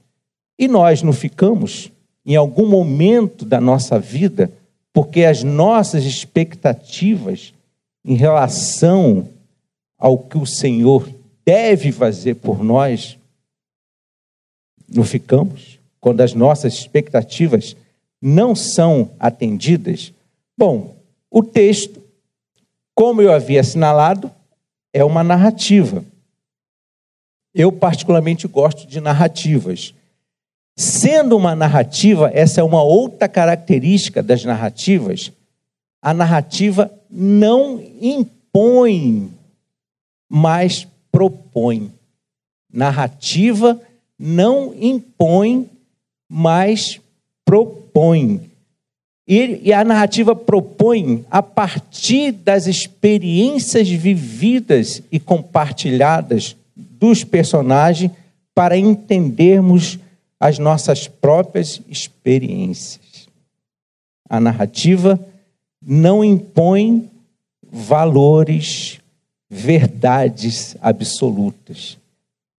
E 0.59 0.69
nós 0.69 1.03
não 1.03 1.13
ficamos, 1.13 1.91
em 2.25 2.37
algum 2.37 2.69
momento 2.69 3.45
da 3.45 3.61
nossa 3.61 3.99
vida, 3.99 4.51
porque 4.93 5.25
as 5.25 5.43
nossas 5.43 6.05
expectativas 6.05 7.53
em 8.05 8.15
relação 8.15 9.29
ao 9.99 10.19
que 10.19 10.37
o 10.37 10.47
Senhor 10.47 11.09
deve 11.45 11.91
fazer 11.91 12.35
por 12.35 12.63
nós, 12.63 13.19
não 14.89 15.05
ficamos, 15.05 15.79
quando 16.01 16.21
as 16.21 16.35
nossas 16.35 16.75
expectativas 16.75 17.77
não 18.21 18.55
são 18.55 19.11
atendidas. 19.19 20.13
Bom, 20.57 20.97
o 21.31 21.43
texto, 21.43 22.03
como 22.95 23.21
eu 23.21 23.33
havia 23.33 23.61
assinalado, 23.61 24.31
é 24.93 25.03
uma 25.05 25.25
narrativa. 25.25 26.05
Eu, 27.55 27.71
particularmente, 27.71 28.49
gosto 28.49 28.87
de 28.87 29.01
narrativas. 29.01 29.95
Sendo 30.77 31.37
uma 31.37 31.55
narrativa, 31.55 32.31
essa 32.35 32.61
é 32.61 32.65
uma 32.65 32.83
outra 32.83 33.29
característica 33.29 34.23
das 34.23 34.45
narrativas, 34.45 35.31
a 36.03 36.13
narrativa 36.13 36.91
não 37.09 37.81
impõe, 38.01 39.31
mas 40.29 40.87
propõe. 41.13 41.93
Narrativa 42.73 43.81
não 44.19 44.75
impõe, 44.77 45.71
mas 46.29 47.01
propõe. 47.45 48.51
E, 49.27 49.73
a 49.73 49.85
narrativa 49.85 50.35
propõe, 50.35 51.25
a 51.31 51.41
partir 51.41 52.33
das 52.33 52.67
experiências 52.67 53.89
vividas 53.89 55.03
e 55.11 55.19
compartilhadas 55.19 56.57
dos 57.05 57.23
personagens, 57.23 58.11
para 58.55 58.79
entendermos 58.79 59.99
as 60.41 60.59
nossas 60.59 61.07
próprias 61.07 61.83
experiências. 61.87 63.29
A 64.27 64.41
narrativa 64.41 65.21
não 65.85 66.25
impõe 66.25 67.11
valores, 67.71 69.01
verdades 69.51 70.77
absolutas. 70.81 71.99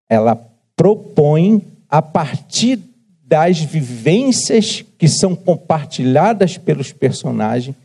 Ela 0.07 0.35
propõe, 0.75 1.65
a 1.89 2.03
partir 2.03 2.79
das 3.23 3.59
vivências 3.59 4.85
que 4.95 5.07
são 5.07 5.35
compartilhadas 5.35 6.55
pelos 6.55 6.91
personagens, 6.91 7.75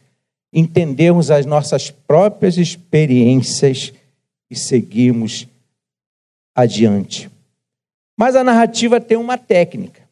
entendermos 0.52 1.31
as 1.31 1.47
nossas 1.47 1.90
próprias 1.90 2.59
experiências 2.59 3.95
e 4.50 4.55
seguirmos 4.55 5.47
adiante. 6.54 7.30
Mas 8.16 8.36
a 8.36 8.44
narrativa 8.44 9.00
tem 9.00 9.16
uma 9.16 9.38
técnica. 9.38 10.02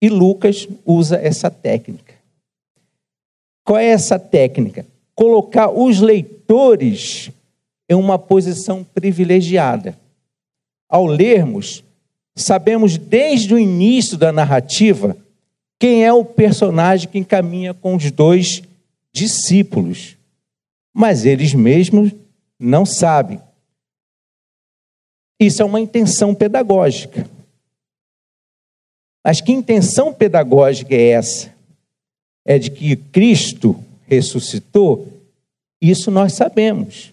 E 0.00 0.08
Lucas 0.08 0.66
usa 0.84 1.16
essa 1.16 1.50
técnica. 1.50 2.14
Qual 3.64 3.78
é 3.78 3.86
essa 3.86 4.18
técnica? 4.18 4.84
Colocar 5.14 5.70
os 5.70 6.00
leitores 6.00 7.30
em 7.88 7.94
uma 7.94 8.18
posição 8.18 8.82
privilegiada. 8.82 9.96
Ao 10.88 11.06
lermos, 11.06 11.84
sabemos 12.34 12.98
desde 12.98 13.54
o 13.54 13.58
início 13.58 14.16
da 14.16 14.32
narrativa 14.32 15.16
quem 15.78 16.04
é 16.04 16.12
o 16.12 16.24
personagem 16.24 17.08
que 17.08 17.18
encaminha 17.18 17.74
com 17.74 17.94
os 17.94 18.10
dois 18.10 18.62
discípulos. 19.12 20.16
Mas 20.92 21.24
eles 21.24 21.54
mesmos 21.54 22.12
não 22.58 22.84
sabem. 22.84 23.40
Isso 25.38 25.62
é 25.62 25.64
uma 25.64 25.80
intenção 25.80 26.34
pedagógica. 26.34 27.28
Mas 29.24 29.40
que 29.40 29.52
intenção 29.52 30.12
pedagógica 30.12 30.94
é 30.94 31.10
essa? 31.10 31.52
É 32.44 32.58
de 32.58 32.70
que 32.70 32.96
Cristo 32.96 33.76
ressuscitou? 34.06 35.08
Isso 35.80 36.10
nós 36.10 36.32
sabemos. 36.32 37.12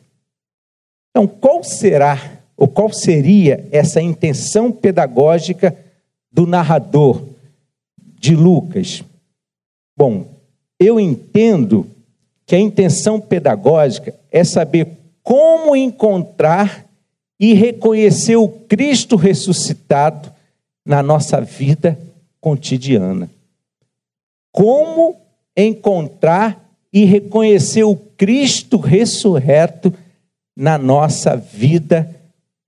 Então, 1.12 1.28
qual 1.28 1.64
será, 1.64 2.40
ou 2.56 2.68
qual 2.68 2.92
seria 2.92 3.68
essa 3.72 4.02
intenção 4.02 4.72
pedagógica 4.72 5.76
do 6.32 6.48
narrador 6.48 7.24
de 8.20 8.36
Lucas? 8.36 9.04
Bom, 9.96 10.28
eu 10.80 11.00
entendo 11.00 11.86
que 12.46 12.56
a 12.56 12.60
intenção 12.60 13.20
pedagógica 13.20 14.16
é 14.32 14.44
saber 14.44 14.88
como 15.22 15.76
encontrar 15.76 16.89
e 17.40 17.54
reconhecer 17.54 18.36
o 18.36 18.48
Cristo 18.48 19.16
ressuscitado 19.16 20.32
na 20.86 21.02
nossa 21.02 21.40
vida 21.40 21.98
cotidiana. 22.42 23.30
Como 24.52 25.16
encontrar 25.56 26.70
e 26.92 27.06
reconhecer 27.06 27.84
o 27.84 27.96
Cristo 27.96 28.78
ressurreto 28.78 29.94
na 30.58 30.78
nossa 30.78 31.36
vida 31.36 32.14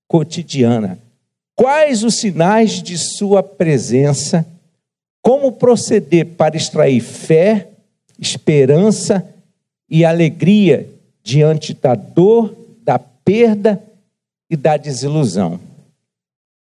cotidiana? 0.08 0.98
Quais 1.56 2.04
os 2.04 2.16
sinais 2.16 2.82
de 2.82 2.98
Sua 2.98 3.44
presença? 3.44 4.46
Como 5.22 5.52
proceder 5.52 6.26
para 6.38 6.56
extrair 6.56 7.02
fé, 7.02 7.68
esperança 8.18 9.28
e 9.90 10.06
alegria 10.06 10.90
diante 11.24 11.74
da 11.74 11.94
dor, 11.94 12.56
da 12.84 12.98
perda 12.98 13.82
e 14.52 14.58
da 14.58 14.76
desilusão. 14.76 15.58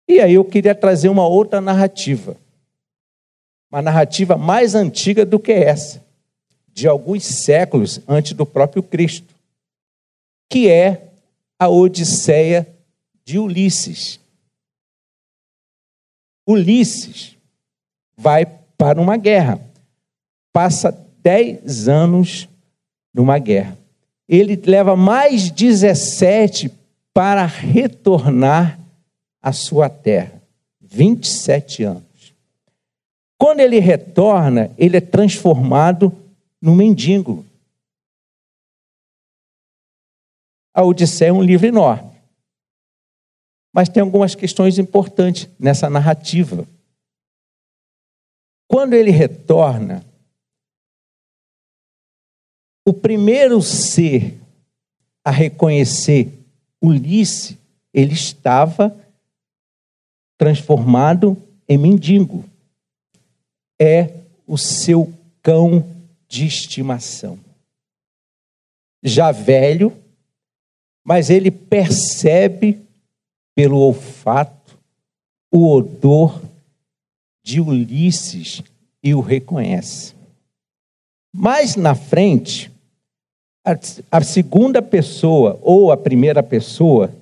E 0.06 0.20
aí 0.20 0.34
eu 0.34 0.44
queria 0.44 0.74
trazer 0.74 1.08
uma 1.08 1.26
outra 1.26 1.58
narrativa, 1.58 2.36
uma 3.72 3.80
narrativa 3.80 4.36
mais 4.36 4.74
antiga 4.74 5.24
do 5.24 5.38
que 5.38 5.52
essa, 5.52 6.04
de 6.68 6.86
alguns 6.86 7.24
séculos 7.24 7.98
antes 8.06 8.34
do 8.34 8.44
próprio 8.44 8.82
Cristo, 8.82 9.34
que 10.50 10.68
é 10.68 11.08
a 11.58 11.68
Odisseia 11.68 12.68
de 13.24 13.38
Ulisses. 13.38 14.20
Ulisses 16.46 17.36
vai 18.14 18.44
para 18.76 19.00
uma 19.00 19.16
guerra, 19.16 19.58
passa 20.52 20.92
dez 21.22 21.88
anos 21.88 22.48
numa 23.14 23.38
guerra. 23.38 23.78
Ele 24.28 24.56
leva 24.56 24.94
mais 24.94 25.50
17 25.50 26.70
para 27.18 27.46
retornar 27.46 28.78
à 29.42 29.52
sua 29.52 29.90
terra. 29.90 30.40
27 30.80 31.82
anos. 31.82 32.32
Quando 33.36 33.58
ele 33.58 33.80
retorna, 33.80 34.72
ele 34.78 34.98
é 34.98 35.00
transformado 35.00 36.16
num 36.62 36.76
mendigo. 36.76 37.44
A 40.72 40.84
Odisseia 40.84 41.30
é 41.30 41.32
um 41.32 41.42
livro 41.42 41.66
enorme. 41.66 42.16
Mas 43.74 43.88
tem 43.88 44.00
algumas 44.00 44.36
questões 44.36 44.78
importantes 44.78 45.48
nessa 45.58 45.90
narrativa. 45.90 46.64
Quando 48.68 48.94
ele 48.94 49.10
retorna, 49.10 50.06
o 52.86 52.94
primeiro 52.94 53.60
ser 53.60 54.40
a 55.24 55.32
reconhecer 55.32 56.37
Ulisses, 56.82 57.56
ele 57.92 58.14
estava 58.14 58.96
transformado 60.36 61.36
em 61.68 61.76
mendigo. 61.76 62.44
É 63.80 64.12
o 64.46 64.56
seu 64.56 65.12
cão 65.42 65.84
de 66.28 66.46
estimação. 66.46 67.38
Já 69.02 69.30
velho, 69.32 69.96
mas 71.04 71.30
ele 71.30 71.50
percebe 71.50 72.80
pelo 73.54 73.78
olfato 73.78 74.78
o 75.50 75.72
odor 75.72 76.42
de 77.42 77.60
Ulisses 77.60 78.62
e 79.02 79.14
o 79.14 79.20
reconhece. 79.20 80.14
Mais 81.32 81.76
na 81.76 81.94
frente, 81.94 82.70
a, 84.10 84.20
segunda 84.22 84.80
pessoa, 84.80 85.58
ou 85.62 85.92
a 85.92 85.96
primeira 85.96 86.42
pessoa, 86.42 87.12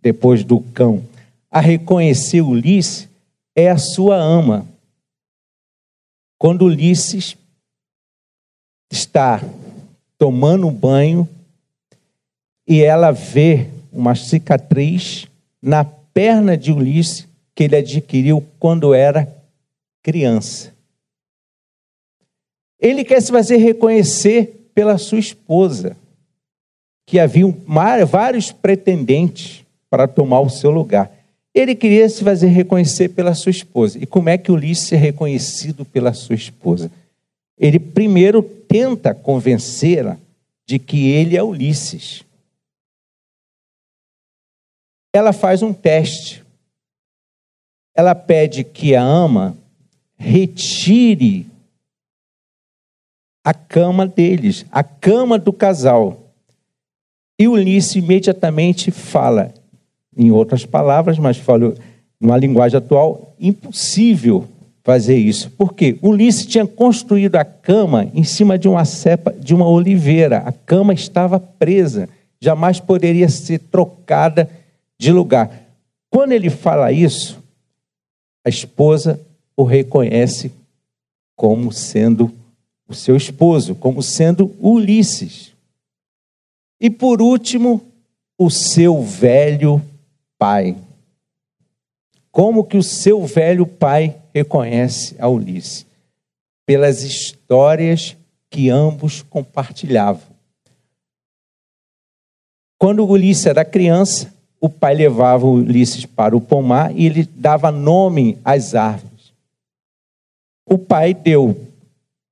depois 0.00 0.44
do 0.44 0.60
cão, 0.60 1.02
a 1.50 1.60
reconhecer 1.60 2.42
Ulisses 2.42 3.08
é 3.54 3.70
a 3.70 3.78
sua 3.78 4.16
ama. 4.16 4.66
Quando 6.38 6.66
Ulisses 6.66 7.36
está 8.90 9.42
tomando 10.18 10.70
banho 10.70 11.28
e 12.66 12.82
ela 12.82 13.10
vê 13.10 13.68
uma 13.92 14.14
cicatriz 14.14 15.26
na 15.62 15.84
perna 15.84 16.56
de 16.56 16.72
Ulisses 16.72 17.26
que 17.54 17.64
ele 17.64 17.76
adquiriu 17.76 18.44
quando 18.58 18.92
era 18.92 19.26
criança. 20.02 20.72
Ele 22.78 23.02
quer 23.02 23.22
se 23.22 23.32
fazer 23.32 23.56
reconhecer 23.56 24.65
pela 24.76 24.98
sua 24.98 25.18
esposa, 25.18 25.96
que 27.06 27.18
havia 27.18 27.46
vários 28.06 28.52
pretendentes 28.52 29.64
para 29.88 30.06
tomar 30.06 30.40
o 30.40 30.50
seu 30.50 30.70
lugar. 30.70 31.10
Ele 31.54 31.74
queria 31.74 32.06
se 32.10 32.22
fazer 32.22 32.48
reconhecer 32.48 33.08
pela 33.08 33.34
sua 33.34 33.48
esposa. 33.48 33.98
E 33.98 34.04
como 34.04 34.28
é 34.28 34.36
que 34.36 34.52
Ulisses 34.52 34.92
é 34.92 34.96
reconhecido 34.96 35.82
pela 35.86 36.12
sua 36.12 36.34
esposa? 36.34 36.90
Ele 37.58 37.78
primeiro 37.78 38.42
tenta 38.42 39.14
convencê-la 39.14 40.18
de 40.66 40.78
que 40.78 41.08
ele 41.08 41.38
é 41.38 41.42
Ulisses. 41.42 42.22
Ela 45.10 45.32
faz 45.32 45.62
um 45.62 45.72
teste. 45.72 46.44
Ela 47.94 48.14
pede 48.14 48.62
que 48.62 48.94
a 48.94 49.02
ama 49.02 49.56
retire 50.18 51.46
a 53.46 53.54
cama 53.54 54.08
deles, 54.08 54.66
a 54.72 54.82
cama 54.82 55.38
do 55.38 55.52
casal. 55.52 56.32
E 57.38 57.46
Ulisses 57.46 57.94
imediatamente 57.94 58.90
fala: 58.90 59.54
em 60.16 60.32
outras 60.32 60.66
palavras, 60.66 61.16
mas 61.16 61.36
falo 61.36 61.76
numa 62.20 62.36
linguagem 62.36 62.78
atual, 62.78 63.36
impossível 63.38 64.48
fazer 64.82 65.16
isso. 65.16 65.48
Por 65.52 65.74
quê? 65.74 65.96
Ulisses 66.02 66.44
tinha 66.44 66.66
construído 66.66 67.36
a 67.36 67.44
cama 67.44 68.10
em 68.12 68.24
cima 68.24 68.58
de 68.58 68.66
uma 68.66 68.84
cepa 68.84 69.32
de 69.32 69.54
uma 69.54 69.68
oliveira. 69.68 70.38
A 70.38 70.50
cama 70.50 70.92
estava 70.92 71.38
presa, 71.38 72.08
jamais 72.40 72.80
poderia 72.80 73.28
ser 73.28 73.60
trocada 73.60 74.50
de 74.98 75.12
lugar. 75.12 75.52
Quando 76.10 76.32
ele 76.32 76.50
fala 76.50 76.90
isso, 76.90 77.40
a 78.44 78.48
esposa 78.48 79.20
o 79.56 79.62
reconhece 79.62 80.50
como 81.36 81.70
sendo 81.70 82.32
o 82.88 82.94
seu 82.94 83.16
esposo, 83.16 83.74
como 83.74 84.02
sendo 84.02 84.54
Ulisses. 84.60 85.52
E 86.80 86.88
por 86.90 87.20
último, 87.20 87.82
o 88.38 88.50
seu 88.50 89.02
velho 89.02 89.82
pai. 90.38 90.76
Como 92.30 92.64
que 92.64 92.76
o 92.76 92.82
seu 92.82 93.24
velho 93.24 93.66
pai 93.66 94.16
reconhece 94.34 95.16
a 95.18 95.28
Ulisses? 95.28 95.86
Pelas 96.66 97.02
histórias 97.02 98.16
que 98.50 98.68
ambos 98.68 99.22
compartilhavam. 99.22 100.36
Quando 102.78 103.06
Ulisses 103.06 103.46
era 103.46 103.64
criança, 103.64 104.32
o 104.60 104.68
pai 104.68 104.94
levava 104.94 105.46
Ulisses 105.46 106.04
para 106.04 106.36
o 106.36 106.40
pomar 106.40 106.94
e 106.94 107.06
ele 107.06 107.24
dava 107.24 107.70
nome 107.70 108.38
às 108.44 108.74
árvores. 108.74 109.32
O 110.66 110.76
pai 110.76 111.14
deu 111.14 111.66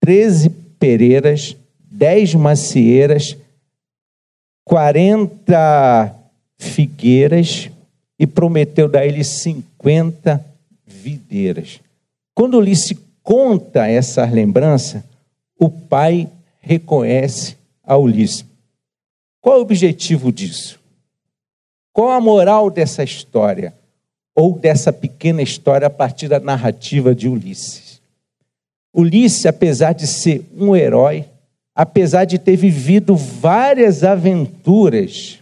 13 0.04 0.50
pereiras, 0.78 1.56
10 1.90 2.34
macieiras, 2.34 3.38
40 4.62 6.14
figueiras 6.58 7.70
e 8.18 8.26
prometeu 8.26 8.86
dar 8.86 9.06
ele 9.06 9.24
50 9.24 10.44
videiras. 10.86 11.80
Quando 12.34 12.58
Ulisses 12.58 12.98
conta 13.22 13.86
essa 13.86 14.26
lembrança, 14.26 15.02
o 15.58 15.70
pai 15.70 16.28
reconhece 16.60 17.56
a 17.82 17.96
Ulisses. 17.96 18.44
Qual 19.40 19.56
é 19.56 19.58
o 19.58 19.62
objetivo 19.62 20.30
disso? 20.30 20.78
Qual 21.94 22.10
a 22.10 22.20
moral 22.20 22.68
dessa 22.68 23.02
história? 23.02 23.72
Ou 24.36 24.58
dessa 24.58 24.92
pequena 24.92 25.40
história 25.40 25.86
a 25.86 25.90
partir 25.90 26.28
da 26.28 26.40
narrativa 26.40 27.14
de 27.14 27.26
Ulisses? 27.26 27.83
Ulisses, 28.94 29.44
apesar 29.44 29.92
de 29.92 30.06
ser 30.06 30.46
um 30.56 30.76
herói, 30.76 31.24
apesar 31.74 32.24
de 32.24 32.38
ter 32.38 32.56
vivido 32.56 33.16
várias 33.16 34.04
aventuras, 34.04 35.40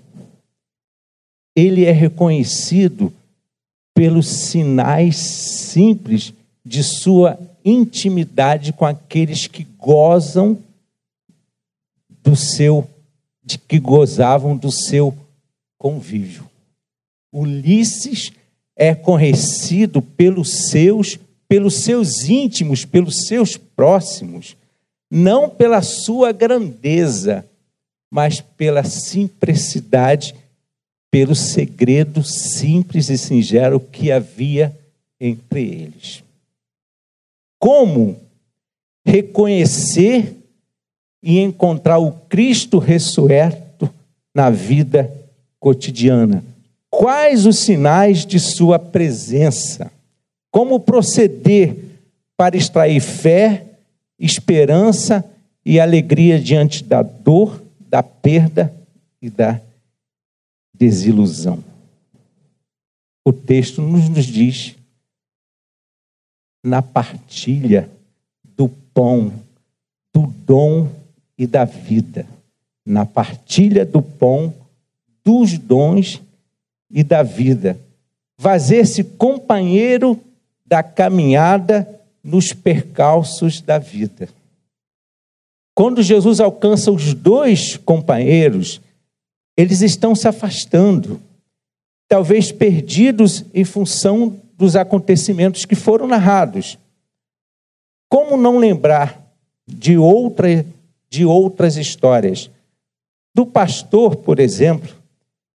ele 1.55 1.85
é 1.85 1.93
reconhecido 1.93 3.13
pelos 3.95 4.27
sinais 4.27 5.17
simples 5.17 6.33
de 6.65 6.83
sua 6.83 7.39
intimidade 7.63 8.73
com 8.73 8.87
aqueles 8.87 9.47
que 9.47 9.65
gozam 9.79 10.59
do 12.25 12.35
seu 12.35 12.89
de 13.45 13.59
que 13.59 13.79
gozavam 13.81 14.57
do 14.57 14.71
seu 14.71 15.13
convívio. 15.77 16.49
Ulisses 17.33 18.31
é 18.77 18.95
conhecido 18.95 20.01
pelos 20.01 20.69
seus, 20.69 21.19
pelos 21.53 21.75
seus 21.85 22.31
íntimos, 22.31 22.87
pelos 22.87 23.27
seus 23.27 23.59
próximos, 23.59 24.57
não 25.11 25.51
pela 25.51 25.83
sua 25.83 26.33
grandeza, 26.33 27.47
mas 28.11 28.41
pela 28.41 28.83
simplicidade 28.85 30.35
pelo 31.11 31.35
segredo 31.35 32.25
simples 32.25 33.11
e 33.11 33.19
singelo 33.19 33.79
que 33.79 34.11
havia 34.11 34.75
entre 35.21 35.61
eles. 35.61 36.25
Como 37.61 38.19
reconhecer 39.05 40.35
e 41.23 41.39
encontrar 41.39 41.99
o 41.99 42.13
Cristo 42.13 42.79
ressurreto 42.79 43.93
na 44.35 44.49
vida 44.49 45.13
cotidiana? 45.61 46.43
Quais 46.89 47.45
os 47.45 47.59
sinais 47.59 48.25
de 48.25 48.41
sua 48.41 48.79
presença? 48.79 49.93
Como 50.53 50.79
proceder 50.79 51.75
para 52.37 52.57
extrair 52.57 53.01
fé, 53.01 53.67
esperança 54.19 55.25
e 55.65 55.81
alegria 55.81 56.39
diante 56.39 56.85
da 56.85 57.03
dor, 57.03 57.63
da 57.81 58.03
perda 58.03 58.73
e 59.21 59.31
da 59.31 59.61
desilusão. 60.75 61.65
O 63.25 63.33
texto 63.33 63.81
nos, 63.81 64.27
diz 64.27 64.77
na 66.63 66.83
partilha 66.83 67.91
do 68.45 68.69
pão, 68.69 69.33
do 70.13 70.27
dom 70.27 70.89
e 71.39 71.47
da 71.47 71.65
vida, 71.65 72.27
na 72.85 73.07
partilha 73.07 73.87
do 73.87 74.03
pão, 74.03 74.53
dos 75.25 75.57
dons 75.57 76.21
e 76.91 77.03
da 77.03 77.23
vida. 77.23 77.81
Fazer-se 78.39 79.03
companheiro 79.03 80.21
da 80.73 80.83
caminhada 80.83 81.87
nos 82.25 82.55
percalços 82.55 83.61
da 83.61 83.79
vida. 83.79 84.27
Quando 85.75 86.03
Jesus 86.03 86.41
alcança 86.41 86.91
os 86.91 87.13
dois 87.13 87.77
companheiros, 87.77 88.81
eles 89.55 89.83
estão 89.83 90.15
se 90.15 90.27
afastando, 90.27 91.21
talvez 92.09 92.51
perdidos 92.51 93.45
em 93.53 93.67
função 93.67 94.41
dos 94.57 94.75
acontecimentos 94.75 95.67
que 95.67 95.75
foram 95.75 96.07
narrados. 96.07 96.79
Como 98.09 98.39
não 98.39 98.57
lembrar 98.57 99.23
de, 99.69 99.99
outra, 99.99 100.65
de 101.11 101.27
outras 101.27 101.77
histórias? 101.77 102.51
Do 103.35 103.45
pastor, 103.45 104.17
por 104.17 104.41
exemplo, 104.41 104.97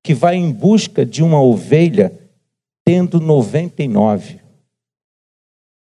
que 0.05 0.13
vai 0.13 0.37
em 0.37 0.53
busca 0.53 1.07
de 1.07 1.23
uma 1.23 1.41
ovelha 1.41 2.13
tendo 2.85 3.19
99. 3.19 4.45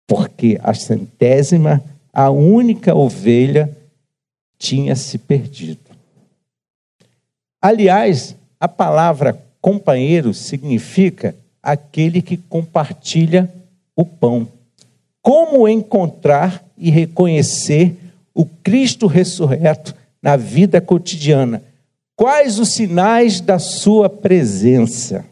Porque 0.10 0.60
a 0.64 0.74
centésima, 0.74 1.84
a 2.12 2.32
única 2.32 2.96
ovelha, 2.96 3.70
tinha 4.58 4.96
se 4.96 5.20
perdido. 5.20 5.80
Aliás, 7.62 8.36
a 8.60 8.68
palavra 8.68 9.40
companheiro 9.62 10.34
significa 10.34 11.36
aquele 11.62 12.24
que 12.24 12.38
compartilha 12.38 13.54
o 13.96 14.04
pão. 14.04 14.48
Como 15.22 15.68
encontrar 15.68 16.66
e 16.76 16.90
reconhecer 16.90 17.96
o 18.34 18.46
Cristo 18.46 19.06
ressurreto 19.06 19.94
na 20.20 20.36
vida 20.36 20.82
cotidiana? 20.82 21.62
Quais 22.16 22.58
os 22.58 22.70
sinais 22.70 23.40
da 23.40 23.60
sua 23.60 24.10
presença? 24.10 25.24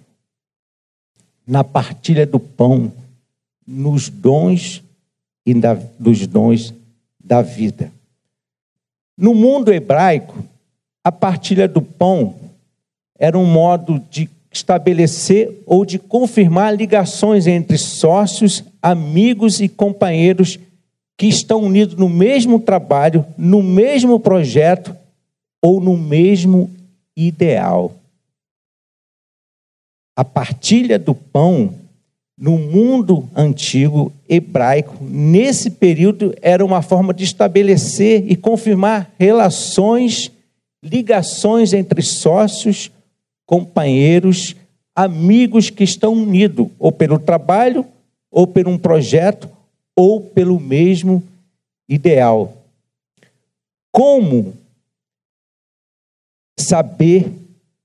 Na 1.48 1.64
partilha 1.64 2.28
do 2.28 2.40
pão, 2.40 2.94
nos 3.68 4.08
dons 4.08 4.82
e 5.46 5.54
da, 5.54 5.74
dos 6.00 6.26
dons 6.26 6.74
da 7.22 7.42
vida. 7.42 7.92
No 9.18 9.36
mundo 9.36 9.74
hebraico, 9.74 10.44
a 11.04 11.12
partilha 11.12 11.68
do 11.68 11.82
pão 11.82 12.36
era 13.20 13.38
um 13.38 13.46
modo 13.46 14.00
de 14.10 14.30
estabelecer 14.52 15.62
ou 15.66 15.86
de 15.86 16.00
confirmar 16.00 16.76
ligações 16.76 17.48
entre 17.48 17.78
sócios, 17.78 18.64
amigos 18.82 19.60
e 19.60 19.68
companheiros 19.68 20.60
que 21.18 21.26
estão 21.26 21.64
unidos 21.64 21.96
no 21.96 22.08
mesmo 22.08 22.60
trabalho, 22.60 23.26
no 23.38 23.64
mesmo 23.64 24.20
projeto 24.20 24.96
ou 25.62 25.82
no 25.82 25.98
mesmo 25.98 26.70
ideal. 27.16 27.94
A 30.16 30.24
partilha 30.24 31.00
do 31.00 31.16
pão 31.16 31.74
no 32.38 32.58
mundo 32.58 33.28
antigo 33.36 34.14
hebraico, 34.30 34.96
nesse 35.02 35.72
período, 35.72 36.36
era 36.40 36.64
uma 36.64 36.84
forma 36.84 37.12
de 37.12 37.24
estabelecer 37.24 38.32
e 38.32 38.36
confirmar 38.36 39.12
relações, 39.18 40.32
ligações 40.84 41.74
entre 41.74 42.04
sócios, 42.04 42.92
companheiros, 43.44 44.56
amigos 44.96 45.72
que 45.72 45.84
estão 45.84 46.14
unidos, 46.14 46.68
ou 46.78 46.92
pelo 46.92 47.18
trabalho, 47.18 47.84
ou 48.30 48.46
por 48.46 48.68
um 48.68 48.78
projeto, 48.78 49.50
ou 49.96 50.22
pelo 50.22 50.60
mesmo 50.60 51.24
ideal. 51.90 52.54
Como 53.92 54.54
saber 56.60 57.32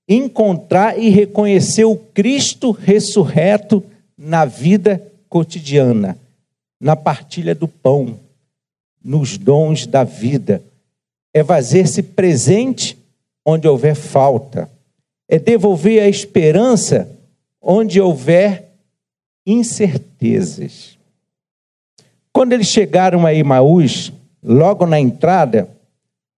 encontrar 0.07 0.99
e 0.99 1.09
reconhecer 1.09 1.85
o 1.85 1.97
Cristo 1.97 2.71
ressurreto 2.71 3.83
na 4.25 4.45
vida 4.45 5.03
cotidiana, 5.29 6.17
na 6.81 6.95
partilha 6.95 7.57
do 7.57 7.67
pão, 7.67 8.21
nos 9.03 9.37
dons 9.37 9.85
da 9.85 10.05
vida. 10.05 10.63
É 11.35 11.43
fazer-se 11.43 12.05
presente 12.05 12.97
onde 13.45 13.67
houver 13.67 13.97
falta. 13.97 14.71
É 15.29 15.41
devolver 15.41 16.01
a 16.01 16.09
esperança 16.09 17.11
onde 17.61 18.01
houver 18.01 18.71
incertezas. 19.45 20.97
Quando 22.33 22.53
eles 22.53 22.69
chegaram 22.69 23.27
a 23.27 23.35
Imaús, 23.35 24.13
logo 24.41 24.87
na 24.87 25.01
entrada, 25.01 25.69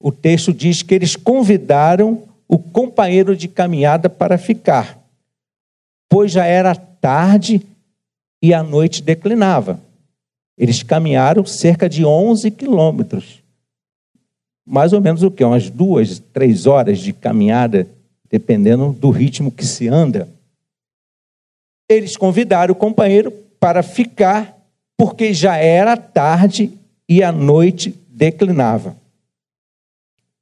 o 0.01 0.11
texto 0.11 0.55
diz 0.55 0.81
que 0.81 0.95
eles 0.95 1.17
convidaram 1.17 2.23
o 2.49 2.59
companheiro 2.59 3.37
de 3.37 3.47
caminhada 3.47 4.09
para 4.09 4.39
ficar, 4.39 4.99
pois 6.09 6.33
já 6.33 6.47
era 6.47 6.75
tarde 6.75 7.61
e 8.45 8.53
a 8.53 8.63
noite 8.63 9.03
declinava. 9.03 9.81
Eles 10.59 10.83
caminharam 10.83 11.47
cerca 11.47 11.89
de 11.89 12.05
11 12.05 12.51
quilômetros. 12.51 13.43
Mais 14.67 14.93
ou 14.93 15.01
menos 15.01 15.23
o 15.23 15.31
que? 15.31 15.43
Umas 15.43 15.71
duas, 15.71 16.19
três 16.19 16.67
horas 16.67 16.99
de 16.99 17.13
caminhada, 17.13 17.89
dependendo 18.31 18.93
do 18.93 19.11
ritmo 19.11 19.51
que 19.51 19.65
se 19.65 19.89
anda. 19.89 20.29
Eles 21.89 22.17
convidaram 22.17 22.73
o 22.73 22.77
companheiro 22.77 23.31
para 23.59 23.83
ficar, 23.83 24.55
porque 24.97 25.33
já 25.33 25.57
era 25.57 25.97
tarde 25.97 26.71
e 27.09 27.23
a 27.23 27.33
noite 27.33 27.99
declinava 28.09 28.97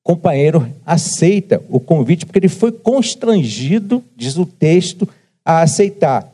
companheiro 0.03 0.69
aceita 0.85 1.63
o 1.69 1.79
convite, 1.79 2.27
porque 2.27 2.39
ele 2.39 2.49
foi 2.49 2.73
constrangido, 2.73 4.05
diz 4.17 4.37
o 4.37 4.45
texto, 4.45 5.09
a 5.45 5.63
aceitar. 5.63 6.32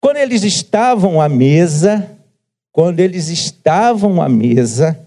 Quando 0.00 0.18
eles 0.18 0.44
estavam 0.44 1.20
à 1.20 1.28
mesa, 1.28 2.08
quando 2.72 3.00
eles 3.00 3.28
estavam 3.28 4.22
à 4.22 4.28
mesa, 4.28 4.98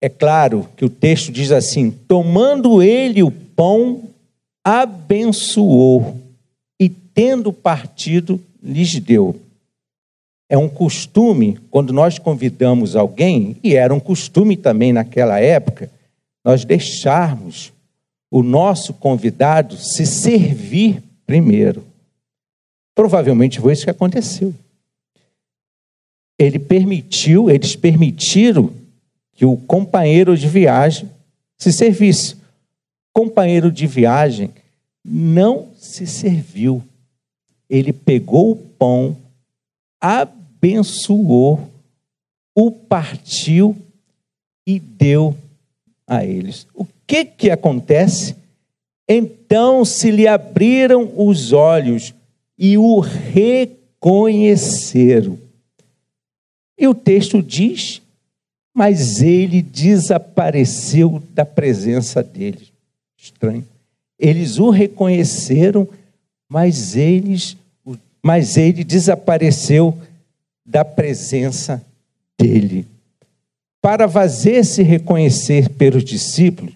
é 0.00 0.08
claro 0.08 0.68
que 0.76 0.84
o 0.84 0.90
texto 0.90 1.30
diz 1.30 1.52
assim: 1.52 1.90
tomando 1.90 2.82
ele 2.82 3.22
o 3.22 3.30
pão, 3.30 4.02
abençoou 4.64 6.20
e, 6.80 6.88
tendo 6.88 7.52
partido, 7.52 8.42
lhes 8.62 8.98
deu. 8.98 9.40
É 10.48 10.58
um 10.58 10.68
costume, 10.68 11.58
quando 11.70 11.92
nós 11.92 12.18
convidamos 12.18 12.94
alguém, 12.94 13.56
e 13.62 13.74
era 13.74 13.94
um 13.94 14.00
costume 14.00 14.56
também 14.56 14.92
naquela 14.92 15.40
época, 15.40 15.90
nós 16.44 16.64
deixarmos 16.64 17.72
o 18.30 18.42
nosso 18.42 18.92
convidado 18.92 19.76
se 19.76 20.06
servir 20.06 21.02
primeiro. 21.26 21.84
Provavelmente 22.96 23.60
foi 23.60 23.74
isso 23.74 23.84
que 23.84 23.90
aconteceu. 23.90 24.54
Ele 26.38 26.58
permitiu, 26.58 27.50
eles 27.50 27.76
permitiram 27.76 28.72
que 29.34 29.44
o 29.44 29.54
companheiro 29.54 30.36
de 30.36 30.48
viagem 30.48 31.10
se 31.58 31.70
servisse. 31.70 32.36
Companheiro 33.12 33.70
de 33.70 33.86
viagem 33.86 34.50
não 35.04 35.68
se 35.76 36.06
serviu. 36.06 36.82
Ele 37.68 37.92
pegou 37.92 38.52
o 38.52 38.56
pão, 38.56 39.14
abençoou, 40.00 41.70
o 42.54 42.70
partiu 42.70 43.76
e 44.66 44.80
deu 44.80 45.36
a 46.06 46.24
eles. 46.24 46.66
O 46.72 46.86
que 47.06 47.26
que 47.26 47.50
acontece? 47.50 48.34
Então 49.06 49.84
se 49.84 50.10
lhe 50.10 50.26
abriram 50.26 51.12
os 51.14 51.52
olhos 51.52 52.14
e 52.58 52.78
o 52.78 53.00
reconheceram. 53.00 55.38
E 56.78 56.88
o 56.88 56.94
texto 56.94 57.42
diz: 57.42 58.00
mas 58.74 59.20
ele 59.22 59.60
desapareceu 59.62 61.22
da 61.34 61.44
presença 61.44 62.22
deles. 62.22 62.72
Estranho. 63.16 63.66
Eles 64.18 64.58
o 64.58 64.70
reconheceram, 64.70 65.86
mas 66.48 66.96
eles 66.96 67.56
mas 68.26 68.56
ele 68.56 68.82
desapareceu 68.82 69.96
da 70.66 70.84
presença 70.84 71.80
dele. 72.36 72.84
Para 73.80 74.08
fazer-se 74.08 74.82
reconhecer 74.82 75.68
pelos 75.68 76.02
discípulos, 76.02 76.74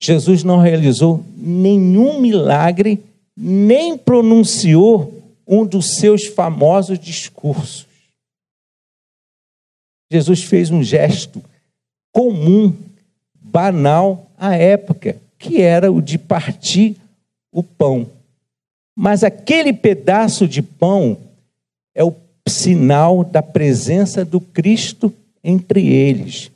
Jesus 0.00 0.42
não 0.42 0.58
realizou 0.58 1.22
nenhum 1.36 2.18
milagre, 2.18 2.98
nem 3.42 3.96
pronunciou 3.96 5.22
um 5.46 5.64
dos 5.64 5.96
seus 5.96 6.26
famosos 6.26 6.98
discursos. 6.98 7.86
Jesus 10.12 10.42
fez 10.42 10.70
um 10.70 10.82
gesto 10.82 11.42
comum, 12.12 12.76
banal 13.34 14.30
à 14.36 14.54
época, 14.54 15.16
que 15.38 15.62
era 15.62 15.90
o 15.90 16.02
de 16.02 16.18
partir 16.18 16.96
o 17.50 17.62
pão. 17.62 18.10
Mas 18.94 19.24
aquele 19.24 19.72
pedaço 19.72 20.46
de 20.46 20.60
pão 20.60 21.16
é 21.94 22.04
o 22.04 22.14
sinal 22.46 23.24
da 23.24 23.42
presença 23.42 24.22
do 24.22 24.38
Cristo 24.38 25.10
entre 25.42 25.86
eles. 25.86 26.50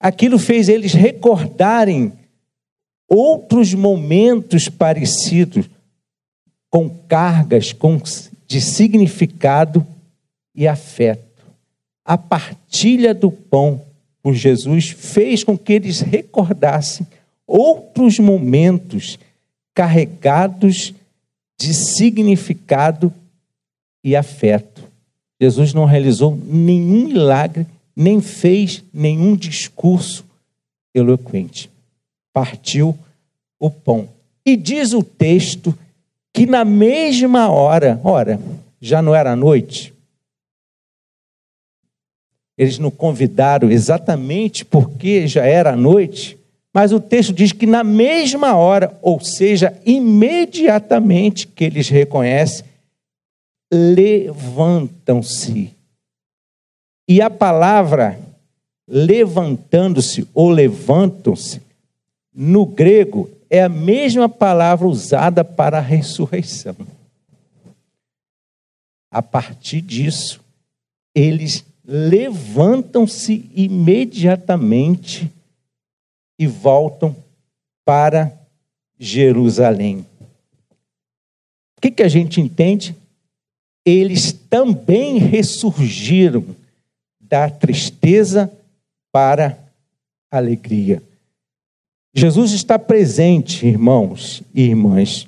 Aquilo 0.00 0.38
fez 0.38 0.70
eles 0.70 0.94
recordarem 0.94 2.12
outros 3.08 3.74
momentos 3.74 4.68
parecidos, 4.68 5.66
com 6.74 6.88
cargas 6.88 7.72
com, 7.72 8.02
de 8.48 8.60
significado 8.60 9.86
e 10.52 10.66
afeto. 10.66 11.46
A 12.04 12.18
partilha 12.18 13.14
do 13.14 13.30
pão 13.30 13.80
por 14.20 14.34
Jesus 14.34 14.88
fez 14.90 15.44
com 15.44 15.56
que 15.56 15.72
eles 15.72 16.00
recordassem 16.00 17.06
outros 17.46 18.18
momentos 18.18 19.20
carregados 19.72 20.92
de 21.56 21.72
significado 21.72 23.14
e 24.02 24.16
afeto. 24.16 24.82
Jesus 25.40 25.72
não 25.72 25.84
realizou 25.84 26.36
nenhum 26.44 27.06
milagre, 27.06 27.68
nem 27.94 28.20
fez 28.20 28.82
nenhum 28.92 29.36
discurso 29.36 30.24
eloquente. 30.92 31.70
Partiu 32.32 32.98
o 33.60 33.70
pão. 33.70 34.08
E 34.44 34.56
diz 34.56 34.92
o 34.92 35.04
texto 35.04 35.72
que 36.34 36.44
na 36.46 36.64
mesma 36.64 37.48
hora, 37.48 38.00
ora, 38.02 38.40
já 38.80 39.00
não 39.00 39.14
era 39.14 39.36
noite, 39.36 39.94
eles 42.58 42.76
não 42.76 42.90
convidaram 42.90 43.70
exatamente 43.70 44.64
porque 44.64 45.28
já 45.28 45.46
era 45.46 45.76
noite, 45.76 46.36
mas 46.72 46.92
o 46.92 46.98
texto 46.98 47.32
diz 47.32 47.52
que 47.52 47.66
na 47.66 47.84
mesma 47.84 48.56
hora, 48.56 48.98
ou 49.00 49.20
seja, 49.20 49.80
imediatamente 49.86 51.46
que 51.46 51.62
eles 51.62 51.88
reconhecem, 51.88 52.66
levantam-se. 53.72 55.70
E 57.08 57.22
a 57.22 57.30
palavra 57.30 58.18
levantando-se 58.88 60.26
ou 60.34 60.50
levantam-se, 60.50 61.62
no 62.34 62.66
grego, 62.66 63.30
é 63.54 63.62
a 63.62 63.68
mesma 63.68 64.28
palavra 64.28 64.84
usada 64.88 65.44
para 65.44 65.78
a 65.78 65.80
ressurreição. 65.80 66.74
a 69.08 69.22
partir 69.22 69.80
disso, 69.80 70.40
eles 71.14 71.64
levantam-se 71.84 73.48
imediatamente 73.54 75.30
e 76.36 76.48
voltam 76.48 77.14
para 77.84 78.36
Jerusalém. 78.98 80.04
O 81.78 81.80
que, 81.80 81.92
que 81.92 82.02
a 82.02 82.08
gente 82.08 82.40
entende? 82.40 82.96
Eles 83.86 84.32
também 84.32 85.18
ressurgiram 85.18 86.44
da 87.20 87.48
tristeza 87.48 88.52
para 89.12 89.56
a 90.28 90.38
alegria. 90.38 91.00
Jesus 92.14 92.52
está 92.52 92.78
presente, 92.78 93.66
irmãos 93.66 94.40
e 94.54 94.62
irmãs, 94.62 95.26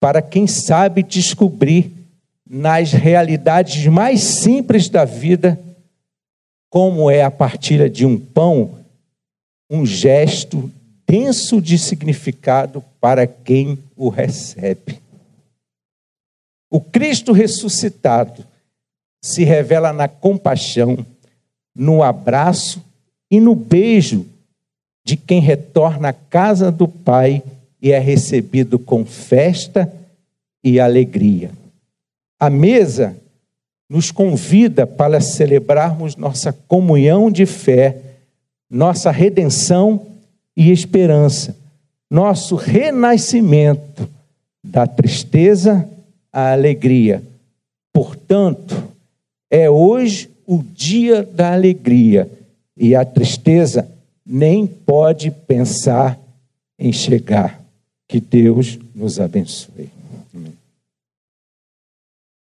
para 0.00 0.20
quem 0.20 0.48
sabe 0.48 1.00
descobrir 1.00 1.92
nas 2.44 2.90
realidades 2.90 3.86
mais 3.86 4.20
simples 4.20 4.88
da 4.88 5.04
vida 5.04 5.58
como 6.68 7.08
é 7.08 7.22
a 7.22 7.30
partilha 7.30 7.88
de 7.88 8.04
um 8.04 8.18
pão, 8.18 8.80
um 9.70 9.86
gesto 9.86 10.68
denso 11.06 11.62
de 11.62 11.78
significado 11.78 12.82
para 13.00 13.24
quem 13.24 13.78
o 13.96 14.08
recebe. 14.08 14.98
O 16.68 16.80
Cristo 16.80 17.32
ressuscitado 17.32 18.44
se 19.22 19.44
revela 19.44 19.92
na 19.92 20.08
compaixão, 20.08 21.06
no 21.72 22.02
abraço 22.02 22.82
e 23.30 23.38
no 23.38 23.54
beijo 23.54 24.31
de 25.04 25.16
quem 25.16 25.40
retorna 25.40 26.08
à 26.08 26.12
casa 26.12 26.70
do 26.70 26.86
Pai 26.86 27.42
e 27.80 27.90
é 27.90 27.98
recebido 27.98 28.78
com 28.78 29.04
festa 29.04 29.92
e 30.62 30.78
alegria. 30.78 31.50
A 32.38 32.48
mesa 32.48 33.16
nos 33.88 34.10
convida 34.10 34.86
para 34.86 35.20
celebrarmos 35.20 36.16
nossa 36.16 36.52
comunhão 36.52 37.30
de 37.30 37.44
fé, 37.44 37.98
nossa 38.70 39.10
redenção 39.10 40.06
e 40.56 40.70
esperança, 40.70 41.56
nosso 42.10 42.54
renascimento 42.54 44.08
da 44.64 44.86
tristeza 44.86 45.88
à 46.32 46.52
alegria. 46.52 47.22
Portanto, 47.92 48.82
é 49.50 49.68
hoje 49.68 50.30
o 50.46 50.62
dia 50.62 51.22
da 51.22 51.52
alegria 51.52 52.30
e 52.76 52.94
a 52.94 53.04
tristeza 53.04 53.91
nem 54.24 54.66
pode 54.66 55.30
pensar 55.30 56.18
em 56.78 56.92
chegar. 56.92 57.62
Que 58.08 58.20
Deus 58.20 58.78
nos 58.94 59.18
abençoe. 59.18 60.01